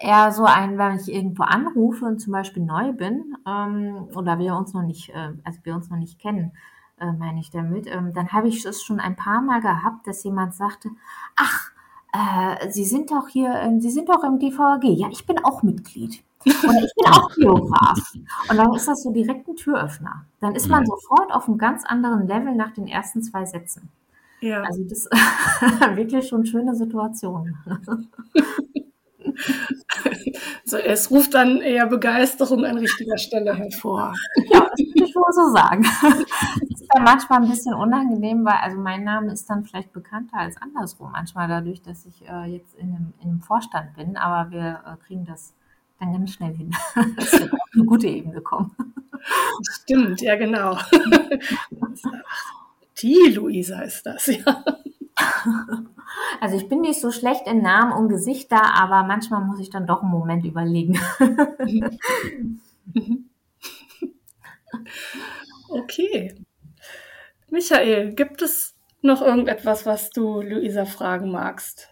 eher 0.00 0.32
so 0.32 0.44
ein, 0.44 0.78
wenn 0.78 0.96
ich 0.96 1.12
irgendwo 1.12 1.44
anrufe 1.44 2.04
und 2.04 2.18
zum 2.20 2.32
Beispiel 2.32 2.64
neu 2.64 2.92
bin 2.92 3.36
ähm, 3.46 4.08
oder 4.14 4.38
wir 4.38 4.56
uns 4.56 4.72
noch 4.74 4.82
nicht, 4.82 5.10
äh, 5.10 5.32
also 5.44 5.60
wir 5.62 5.74
uns 5.74 5.88
noch 5.90 5.98
nicht 5.98 6.18
kennen, 6.18 6.52
äh, 6.98 7.12
meine 7.12 7.40
ich 7.40 7.50
damit, 7.50 7.86
ähm, 7.86 8.12
dann 8.12 8.32
habe 8.32 8.48
ich 8.48 8.64
es 8.64 8.82
schon 8.82 9.00
ein 9.00 9.16
paar 9.16 9.40
Mal 9.42 9.60
gehabt, 9.60 10.06
dass 10.06 10.24
jemand 10.24 10.54
sagte, 10.54 10.90
ach, 11.36 11.70
äh, 12.12 12.70
Sie 12.70 12.84
sind 12.84 13.10
doch 13.10 13.28
hier, 13.28 13.54
äh, 13.54 13.80
Sie 13.80 13.90
sind 13.90 14.08
doch 14.08 14.22
im 14.24 14.38
DVG. 14.38 14.84
Ja, 14.94 15.08
ich 15.10 15.26
bin 15.26 15.38
auch 15.44 15.62
Mitglied. 15.62 16.22
Oder 16.46 16.82
ich 16.82 16.92
bin 16.94 17.06
auch 17.06 17.30
Geograf. 17.34 17.98
Und 18.50 18.56
dann 18.56 18.74
ist 18.74 18.88
das 18.88 19.02
so 19.02 19.12
direkt 19.12 19.48
ein 19.48 19.56
Türöffner. 19.56 20.26
Dann 20.40 20.54
ist 20.54 20.68
man 20.68 20.84
sofort 20.84 21.32
auf 21.32 21.48
einem 21.48 21.58
ganz 21.58 21.84
anderen 21.84 22.26
Level 22.26 22.54
nach 22.54 22.72
den 22.72 22.88
ersten 22.88 23.22
zwei 23.22 23.44
Sätzen. 23.44 23.88
Ja. 24.40 24.62
Also 24.62 24.82
das 24.82 25.06
ist 25.06 25.10
wirklich 25.96 26.28
schon 26.28 26.44
schöne 26.44 26.74
Situation. 26.74 27.56
Also 30.64 30.76
es 30.78 31.10
ruft 31.10 31.34
dann 31.34 31.60
eher 31.60 31.86
Begeisterung 31.86 32.64
an 32.64 32.78
richtiger 32.78 33.18
Stelle 33.18 33.54
hervor. 33.54 34.12
Ja, 34.50 34.60
das 34.60 34.78
würde 34.78 35.04
ich 35.04 35.14
wohl 35.14 35.32
so 35.32 35.52
sagen. 35.52 35.84
Dann 36.92 37.04
manchmal 37.04 37.42
ein 37.42 37.48
bisschen 37.48 37.74
unangenehm, 37.74 38.44
weil 38.44 38.58
also 38.62 38.78
mein 38.78 39.04
Name 39.04 39.32
ist 39.32 39.48
dann 39.48 39.64
vielleicht 39.64 39.92
bekannter 39.92 40.38
als 40.38 40.56
andersrum. 40.56 41.12
Manchmal 41.12 41.48
dadurch, 41.48 41.82
dass 41.82 42.04
ich 42.04 42.28
äh, 42.28 42.44
jetzt 42.44 42.74
in 42.74 42.88
einem, 42.88 43.14
in 43.20 43.30
einem, 43.30 43.40
Vorstand 43.40 43.94
bin, 43.94 44.16
aber 44.16 44.50
wir 44.50 44.80
äh, 44.86 44.96
kriegen 45.06 45.24
das 45.24 45.54
dann 45.98 46.12
ganz 46.12 46.32
schnell 46.32 46.54
hin, 46.54 46.70
dass 47.16 47.32
wir 47.32 47.52
auf 47.52 47.60
eine 47.74 47.84
gute 47.84 48.08
Ebene 48.08 48.40
kommen. 48.40 48.74
Stimmt, 49.70 50.20
ja 50.20 50.36
genau. 50.36 50.76
Die 52.98 53.32
Luisa 53.34 53.80
ist 53.80 54.04
das, 54.04 54.26
ja. 54.26 54.64
Also 56.40 56.56
ich 56.56 56.68
bin 56.68 56.80
nicht 56.80 57.00
so 57.00 57.10
schlecht 57.10 57.46
in 57.46 57.62
Namen 57.62 57.92
und 57.92 58.08
Gesichter, 58.08 58.74
aber 58.74 59.04
manchmal 59.04 59.44
muss 59.44 59.60
ich 59.60 59.70
dann 59.70 59.86
doch 59.86 60.02
einen 60.02 60.10
Moment 60.10 60.44
überlegen. 60.44 60.98
Okay. 65.72 66.34
Michael, 67.52 68.14
gibt 68.14 68.40
es 68.40 68.74
noch 69.02 69.20
irgendetwas, 69.20 69.84
was 69.84 70.08
du 70.08 70.40
Luisa 70.40 70.86
fragen 70.86 71.30
magst? 71.30 71.90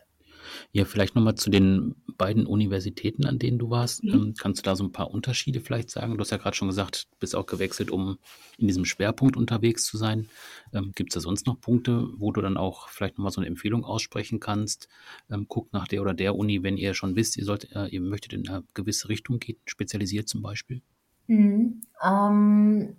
Ja, 0.73 0.87
vielleicht 0.87 1.15
nochmal 1.15 1.35
zu 1.35 1.51
den 1.51 1.97
beiden 2.17 2.47
Universitäten, 2.47 3.27
an 3.27 3.39
denen 3.39 3.59
du 3.59 3.69
warst. 3.69 4.03
Mhm. 4.03 4.11
Ähm, 4.11 4.35
kannst 4.39 4.61
du 4.61 4.63
da 4.63 4.75
so 4.75 4.85
ein 4.85 4.93
paar 4.93 5.11
Unterschiede 5.11 5.61
vielleicht 5.61 5.91
sagen? 5.91 6.15
Du 6.15 6.21
hast 6.21 6.31
ja 6.31 6.39
gerade 6.39 6.57
schon 6.57 6.69
gesagt, 6.69 7.09
du 7.11 7.17
bist 7.19 7.37
auch 7.37 7.45
gewechselt, 7.45 7.91
um 7.91 8.17
in 8.57 8.69
diesem 8.69 8.87
Schwerpunkt 8.87 9.37
unterwegs 9.37 9.85
zu 9.85 9.99
sein. 9.99 10.31
Ähm, 10.73 10.93
Gibt 10.95 11.11
es 11.11 11.15
da 11.15 11.21
sonst 11.21 11.47
noch 11.47 11.61
Punkte, 11.61 12.09
wo 12.17 12.33
du 12.33 12.41
dann 12.41 12.57
auch 12.57 12.89
vielleicht 12.89 13.19
nochmal 13.19 13.33
so 13.33 13.43
eine 13.43 13.49
Empfehlung 13.49 13.85
aussprechen 13.85 14.41
kannst? 14.41 14.89
Ähm, 15.31 15.45
guckt 15.47 15.75
nach 15.75 15.89
der 15.89 16.01
oder 16.01 16.15
der 16.15 16.37
Uni, 16.37 16.63
wenn 16.63 16.79
ihr 16.79 16.95
schon 16.95 17.17
wisst, 17.17 17.37
ihr, 17.37 17.45
sollt, 17.45 17.71
äh, 17.77 17.89
ihr 17.89 18.01
möchtet 18.01 18.33
in 18.33 18.49
eine 18.49 18.65
gewisse 18.73 19.11
Richtung 19.11 19.41
gehen, 19.41 19.59
spezialisiert 19.67 20.27
zum 20.27 20.41
Beispiel? 20.41 20.81
Mhm. 21.27 21.83
Ähm, 22.03 22.97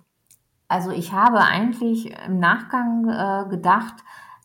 also 0.72 0.92
ich 0.92 1.12
habe 1.12 1.40
eigentlich 1.40 2.16
im 2.26 2.40
Nachgang 2.40 3.10
äh, 3.10 3.50
gedacht, 3.50 3.96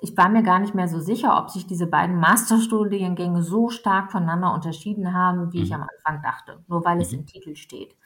ich 0.00 0.16
war 0.16 0.28
mir 0.28 0.42
gar 0.42 0.58
nicht 0.58 0.74
mehr 0.74 0.88
so 0.88 0.98
sicher, 0.98 1.38
ob 1.38 1.50
sich 1.50 1.66
diese 1.66 1.86
beiden 1.86 2.18
Masterstudiengänge 2.18 3.42
so 3.42 3.70
stark 3.70 4.10
voneinander 4.10 4.52
unterschieden 4.52 5.14
haben, 5.14 5.52
wie 5.52 5.58
mhm. 5.58 5.64
ich 5.64 5.74
am 5.74 5.82
Anfang 5.82 6.22
dachte, 6.22 6.64
nur 6.66 6.84
weil 6.84 7.00
es 7.00 7.12
mhm. 7.12 7.20
im 7.20 7.26
Titel 7.26 7.54
steht. 7.54 7.96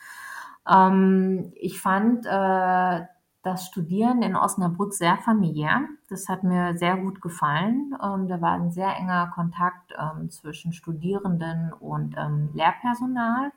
Ähm, 0.68 1.52
ich 1.56 1.80
fand 1.80 2.26
äh, 2.26 3.06
das 3.42 3.66
Studieren 3.66 4.20
in 4.20 4.36
Osnabrück 4.36 4.92
sehr 4.92 5.16
familiär. 5.16 5.80
Das 6.10 6.28
hat 6.28 6.44
mir 6.44 6.76
sehr 6.76 6.98
gut 6.98 7.22
gefallen. 7.22 7.96
Ähm, 8.04 8.28
da 8.28 8.42
war 8.42 8.52
ein 8.52 8.70
sehr 8.70 8.94
enger 8.96 9.30
Kontakt 9.34 9.94
ähm, 9.98 10.28
zwischen 10.28 10.74
Studierenden 10.74 11.72
und 11.72 12.16
ähm, 12.18 12.50
Lehrpersonal. 12.52 13.50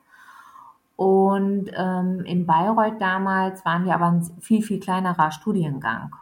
Und 0.95 1.71
ähm, 1.75 2.23
in 2.25 2.45
Bayreuth 2.45 3.01
damals 3.01 3.65
waren 3.65 3.86
wir 3.86 3.95
aber 3.95 4.08
ein 4.08 4.23
viel, 4.41 4.62
viel 4.62 4.79
kleinerer 4.79 5.32
Studiengang. 5.32 6.15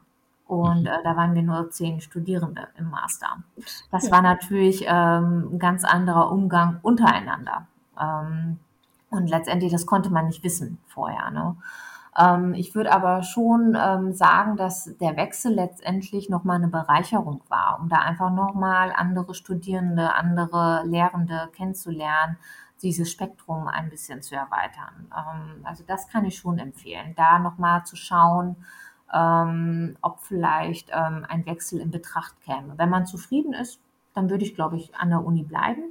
Und 0.47 0.81
mhm. 0.81 0.87
äh, 0.87 1.03
da 1.03 1.15
waren 1.15 1.33
wir 1.33 1.43
nur 1.43 1.69
zehn 1.69 2.01
Studierende 2.01 2.67
im 2.77 2.89
Master. 2.89 3.37
Das 3.91 4.05
ja. 4.05 4.11
war 4.11 4.21
natürlich 4.21 4.85
ähm, 4.87 5.51
ein 5.53 5.59
ganz 5.59 5.83
anderer 5.83 6.31
Umgang 6.31 6.79
untereinander. 6.81 7.67
Ähm, 7.99 8.59
und 9.09 9.29
letztendlich, 9.29 9.71
das 9.71 9.85
konnte 9.85 10.09
man 10.09 10.27
nicht 10.27 10.43
wissen 10.43 10.77
vorher. 10.87 11.31
Ne? 11.31 11.55
Ähm, 12.17 12.53
ich 12.53 12.75
würde 12.75 12.91
aber 12.91 13.23
schon 13.23 13.77
ähm, 13.79 14.13
sagen, 14.13 14.57
dass 14.57 14.95
der 14.99 15.15
Wechsel 15.15 15.53
letztendlich 15.53 16.29
nochmal 16.29 16.57
eine 16.57 16.67
Bereicherung 16.67 17.41
war, 17.47 17.79
um 17.81 17.89
da 17.89 17.97
einfach 17.97 18.31
nochmal 18.31 18.93
andere 18.95 19.33
Studierende, 19.33 20.13
andere 20.15 20.83
Lehrende 20.85 21.49
kennenzulernen, 21.55 22.37
dieses 22.81 23.11
Spektrum 23.11 23.67
ein 23.67 23.89
bisschen 23.89 24.21
zu 24.21 24.35
erweitern. 24.35 25.11
Ähm, 25.15 25.65
also 25.65 25.83
das 25.85 26.07
kann 26.07 26.25
ich 26.25 26.37
schon 26.37 26.59
empfehlen, 26.59 27.13
da 27.15 27.39
nochmal 27.39 27.85
zu 27.85 27.95
schauen, 27.95 28.55
ähm, 29.13 29.97
ob 30.01 30.19
vielleicht 30.21 30.89
ähm, 30.91 31.25
ein 31.27 31.45
Wechsel 31.45 31.79
in 31.79 31.91
Betracht 31.91 32.39
käme. 32.41 32.77
Wenn 32.77 32.89
man 32.89 33.05
zufrieden 33.05 33.53
ist, 33.53 33.79
dann 34.13 34.29
würde 34.29 34.43
ich, 34.43 34.55
glaube 34.55 34.77
ich, 34.77 34.95
an 34.95 35.09
der 35.09 35.23
Uni 35.23 35.43
bleiben. 35.43 35.83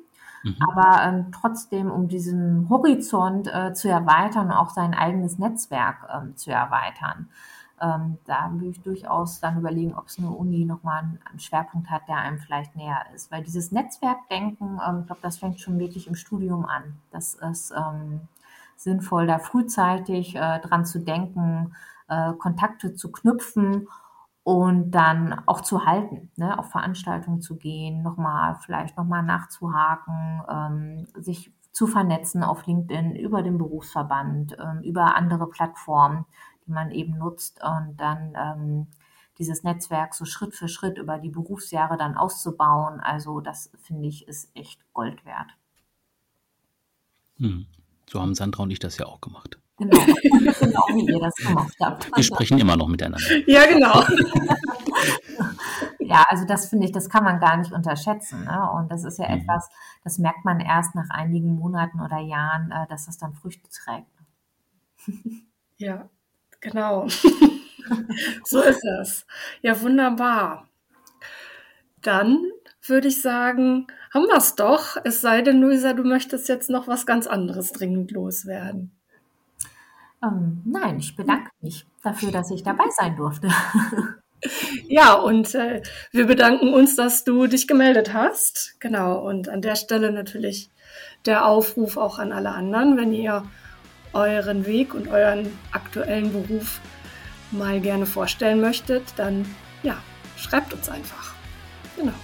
Mhm. 0.42 0.56
Aber 0.60 1.02
ähm, 1.02 1.26
trotzdem, 1.32 1.90
um 1.90 2.08
diesen 2.08 2.68
Horizont 2.68 3.52
äh, 3.52 3.72
zu 3.74 3.88
erweitern 3.88 4.50
auch 4.50 4.70
sein 4.70 4.94
eigenes 4.94 5.38
Netzwerk 5.38 6.08
ähm, 6.12 6.36
zu 6.36 6.50
erweitern, 6.50 7.28
ähm, 7.80 8.18
da 8.26 8.50
würde 8.52 8.66
ich 8.66 8.82
durchaus 8.82 9.40
dann 9.40 9.58
überlegen, 9.58 9.94
ob 9.94 10.06
es 10.06 10.18
eine 10.18 10.30
Uni 10.30 10.64
nochmal 10.64 11.02
einen, 11.02 11.38
Schwerpunkt 11.38 11.90
hat, 11.90 12.08
der 12.08 12.16
einem 12.16 12.38
vielleicht 12.38 12.76
näher 12.76 13.04
ist. 13.14 13.30
Weil 13.30 13.42
dieses 13.42 13.72
Netzwerkdenken, 13.72 14.80
ähm, 14.86 15.00
ich 15.00 15.06
glaube, 15.06 15.22
das 15.22 15.38
fängt 15.38 15.60
schon 15.60 15.78
wirklich 15.78 16.06
im 16.06 16.14
Studium 16.14 16.66
an. 16.66 16.98
Das 17.10 17.34
ist 17.34 17.72
ähm, 17.72 18.28
sinnvoll, 18.76 19.26
da 19.26 19.38
frühzeitig 19.38 20.36
äh, 20.36 20.60
dran 20.60 20.84
zu 20.84 21.00
denken, 21.00 21.74
äh, 22.08 22.32
Kontakte 22.34 22.94
zu 22.94 23.10
knüpfen 23.12 23.88
und 24.42 24.90
dann 24.90 25.42
auch 25.46 25.60
zu 25.60 25.84
halten, 25.84 26.30
ne, 26.36 26.58
auf 26.58 26.70
Veranstaltungen 26.70 27.40
zu 27.40 27.56
gehen, 27.56 28.02
nochmal, 28.02 28.56
vielleicht 28.64 28.96
nochmal 28.96 29.22
nachzuhaken, 29.22 30.42
ähm, 30.48 31.06
sich 31.14 31.52
zu 31.72 31.86
vernetzen 31.86 32.42
auf 32.42 32.66
LinkedIn 32.66 33.14
über 33.14 33.42
den 33.42 33.58
Berufsverband, 33.58 34.56
ähm, 34.58 34.82
über 34.82 35.14
andere 35.14 35.46
Plattformen, 35.46 36.26
man 36.70 36.90
eben 36.90 37.18
nutzt 37.18 37.60
und 37.62 37.96
dann 37.98 38.34
ähm, 38.36 38.86
dieses 39.40 39.62
Netzwerk 39.62 40.14
so 40.14 40.26
Schritt 40.26 40.54
für 40.54 40.68
Schritt 40.68 40.98
über 40.98 41.18
die 41.18 41.30
Berufsjahre 41.30 41.96
dann 41.96 42.16
auszubauen. 42.16 43.00
Also 43.00 43.40
das 43.40 43.70
finde 43.82 44.08
ich 44.08 44.28
ist 44.28 44.54
echt 44.54 44.80
Gold 44.92 45.24
wert. 45.24 45.56
Hm. 47.38 47.66
So 48.08 48.20
haben 48.20 48.34
Sandra 48.34 48.64
und 48.64 48.70
ich 48.70 48.78
das 48.78 48.98
ja 48.98 49.06
auch 49.06 49.20
gemacht. 49.20 49.58
Genau, 49.78 49.96
genau 50.22 50.84
wie 50.92 51.10
ihr 51.10 51.20
das 51.20 51.34
gemacht 51.36 51.74
habt. 51.80 52.10
Wir 52.16 52.22
sprechen 52.22 52.58
immer 52.58 52.76
noch 52.76 52.88
miteinander. 52.88 53.26
Ja, 53.46 53.64
genau. 53.64 54.04
ja, 56.00 56.22
also 56.28 56.44
das 56.44 56.68
finde 56.68 56.84
ich, 56.84 56.92
das 56.92 57.08
kann 57.08 57.24
man 57.24 57.40
gar 57.40 57.56
nicht 57.56 57.72
unterschätzen. 57.72 58.44
Ne? 58.44 58.70
Und 58.72 58.90
das 58.90 59.04
ist 59.04 59.18
ja 59.18 59.28
mhm. 59.28 59.40
etwas, 59.40 59.70
das 60.04 60.18
merkt 60.18 60.44
man 60.44 60.60
erst 60.60 60.94
nach 60.94 61.08
einigen 61.08 61.54
Monaten 61.54 62.00
oder 62.00 62.18
Jahren, 62.18 62.70
äh, 62.72 62.86
dass 62.88 63.06
das 63.06 63.16
dann 63.16 63.32
Früchte 63.32 63.70
trägt. 63.70 64.06
Ja, 65.78 66.10
genau. 66.60 67.06
so 68.44 68.62
ist 68.62 68.84
es. 69.00 69.26
Ja, 69.62 69.80
wunderbar. 69.80 70.68
Dann 72.02 72.38
würde 72.86 73.08
ich 73.08 73.20
sagen, 73.20 73.86
haben 74.12 74.26
wir 74.26 74.36
es 74.36 74.54
doch. 74.54 74.96
Es 75.04 75.20
sei 75.20 75.42
denn, 75.42 75.60
Luisa, 75.60 75.92
du 75.92 76.04
möchtest 76.04 76.48
jetzt 76.48 76.70
noch 76.70 76.88
was 76.88 77.06
ganz 77.06 77.26
anderes 77.26 77.72
dringend 77.72 78.10
loswerden. 78.10 78.92
Ähm, 80.22 80.62
nein, 80.64 80.98
ich 80.98 81.16
bedanke 81.16 81.50
mich 81.60 81.86
dafür, 82.02 82.30
dass 82.30 82.50
ich 82.50 82.62
dabei 82.62 82.84
sein 82.90 83.16
durfte. 83.16 83.48
Ja, 84.88 85.14
und 85.14 85.54
äh, 85.54 85.82
wir 86.12 86.26
bedanken 86.26 86.72
uns, 86.72 86.96
dass 86.96 87.24
du 87.24 87.46
dich 87.46 87.68
gemeldet 87.68 88.14
hast. 88.14 88.74
Genau, 88.80 89.18
und 89.18 89.48
an 89.48 89.60
der 89.60 89.76
Stelle 89.76 90.12
natürlich 90.12 90.70
der 91.26 91.44
Aufruf 91.46 91.96
auch 91.96 92.18
an 92.18 92.32
alle 92.32 92.52
anderen, 92.52 92.96
wenn 92.96 93.12
ihr 93.12 93.44
euren 94.12 94.66
Weg 94.66 94.94
und 94.94 95.08
euren 95.08 95.58
aktuellen 95.72 96.32
Beruf 96.32 96.80
mal 97.50 97.80
gerne 97.80 98.06
vorstellen 98.06 98.60
möchtet, 98.60 99.04
dann 99.16 99.44
ja, 99.82 99.96
schreibt 100.36 100.72
uns 100.72 100.88
einfach. 100.88 101.34
Genau. 101.96 102.14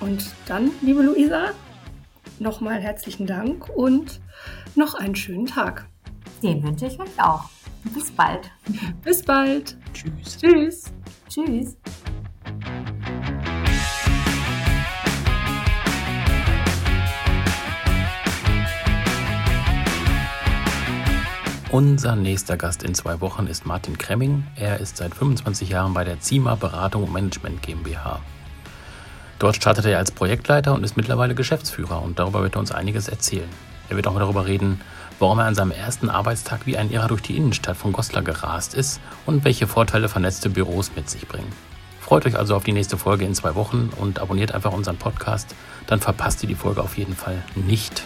Und 0.00 0.30
dann, 0.46 0.70
liebe 0.80 1.02
Luisa, 1.02 1.50
nochmal 2.38 2.80
herzlichen 2.80 3.26
Dank 3.26 3.68
und 3.68 4.20
noch 4.74 4.94
einen 4.94 5.14
schönen 5.14 5.46
Tag. 5.46 5.86
Den 6.42 6.62
wünsche 6.62 6.86
ich 6.86 6.98
euch 6.98 7.22
auch. 7.22 7.48
Bis 7.84 8.10
bald. 8.10 8.50
Bis 9.02 9.22
bald. 9.22 9.76
Tschüss. 9.92 10.38
Tschüss. 10.38 10.92
Tschüss. 11.28 11.76
Unser 21.72 22.16
nächster 22.16 22.58
Gast 22.58 22.82
in 22.82 22.94
zwei 22.94 23.22
Wochen 23.22 23.46
ist 23.46 23.64
Martin 23.64 23.96
Kremming. 23.96 24.46
Er 24.56 24.78
ist 24.78 24.98
seit 24.98 25.14
25 25.14 25.70
Jahren 25.70 25.94
bei 25.94 26.04
der 26.04 26.20
ZIMA 26.20 26.54
Beratung 26.56 27.04
und 27.04 27.14
Management 27.14 27.62
GmbH. 27.62 28.20
Dort 29.38 29.56
startete 29.56 29.88
er 29.88 29.96
als 29.96 30.10
Projektleiter 30.10 30.74
und 30.74 30.84
ist 30.84 30.98
mittlerweile 30.98 31.34
Geschäftsführer 31.34 32.02
und 32.02 32.18
darüber 32.18 32.42
wird 32.42 32.56
er 32.56 32.58
uns 32.58 32.72
einiges 32.72 33.08
erzählen. 33.08 33.48
Er 33.88 33.96
wird 33.96 34.06
auch 34.06 34.18
darüber 34.18 34.44
reden, 34.44 34.82
warum 35.18 35.38
er 35.38 35.46
an 35.46 35.54
seinem 35.54 35.70
ersten 35.70 36.10
Arbeitstag 36.10 36.66
wie 36.66 36.76
ein 36.76 36.90
Irrer 36.90 37.08
durch 37.08 37.22
die 37.22 37.38
Innenstadt 37.38 37.78
von 37.78 37.94
Goslar 37.94 38.22
gerast 38.22 38.74
ist 38.74 39.00
und 39.24 39.46
welche 39.46 39.66
Vorteile 39.66 40.10
vernetzte 40.10 40.50
Büros 40.50 40.90
mit 40.94 41.08
sich 41.08 41.26
bringen. 41.26 41.50
Freut 42.00 42.26
euch 42.26 42.36
also 42.36 42.54
auf 42.54 42.64
die 42.64 42.72
nächste 42.72 42.98
Folge 42.98 43.24
in 43.24 43.34
zwei 43.34 43.54
Wochen 43.54 43.88
und 43.96 44.18
abonniert 44.18 44.52
einfach 44.52 44.74
unseren 44.74 44.98
Podcast, 44.98 45.54
dann 45.86 46.00
verpasst 46.00 46.42
ihr 46.42 46.50
die 46.50 46.54
Folge 46.54 46.82
auf 46.82 46.98
jeden 46.98 47.16
Fall 47.16 47.42
nicht. 47.54 48.02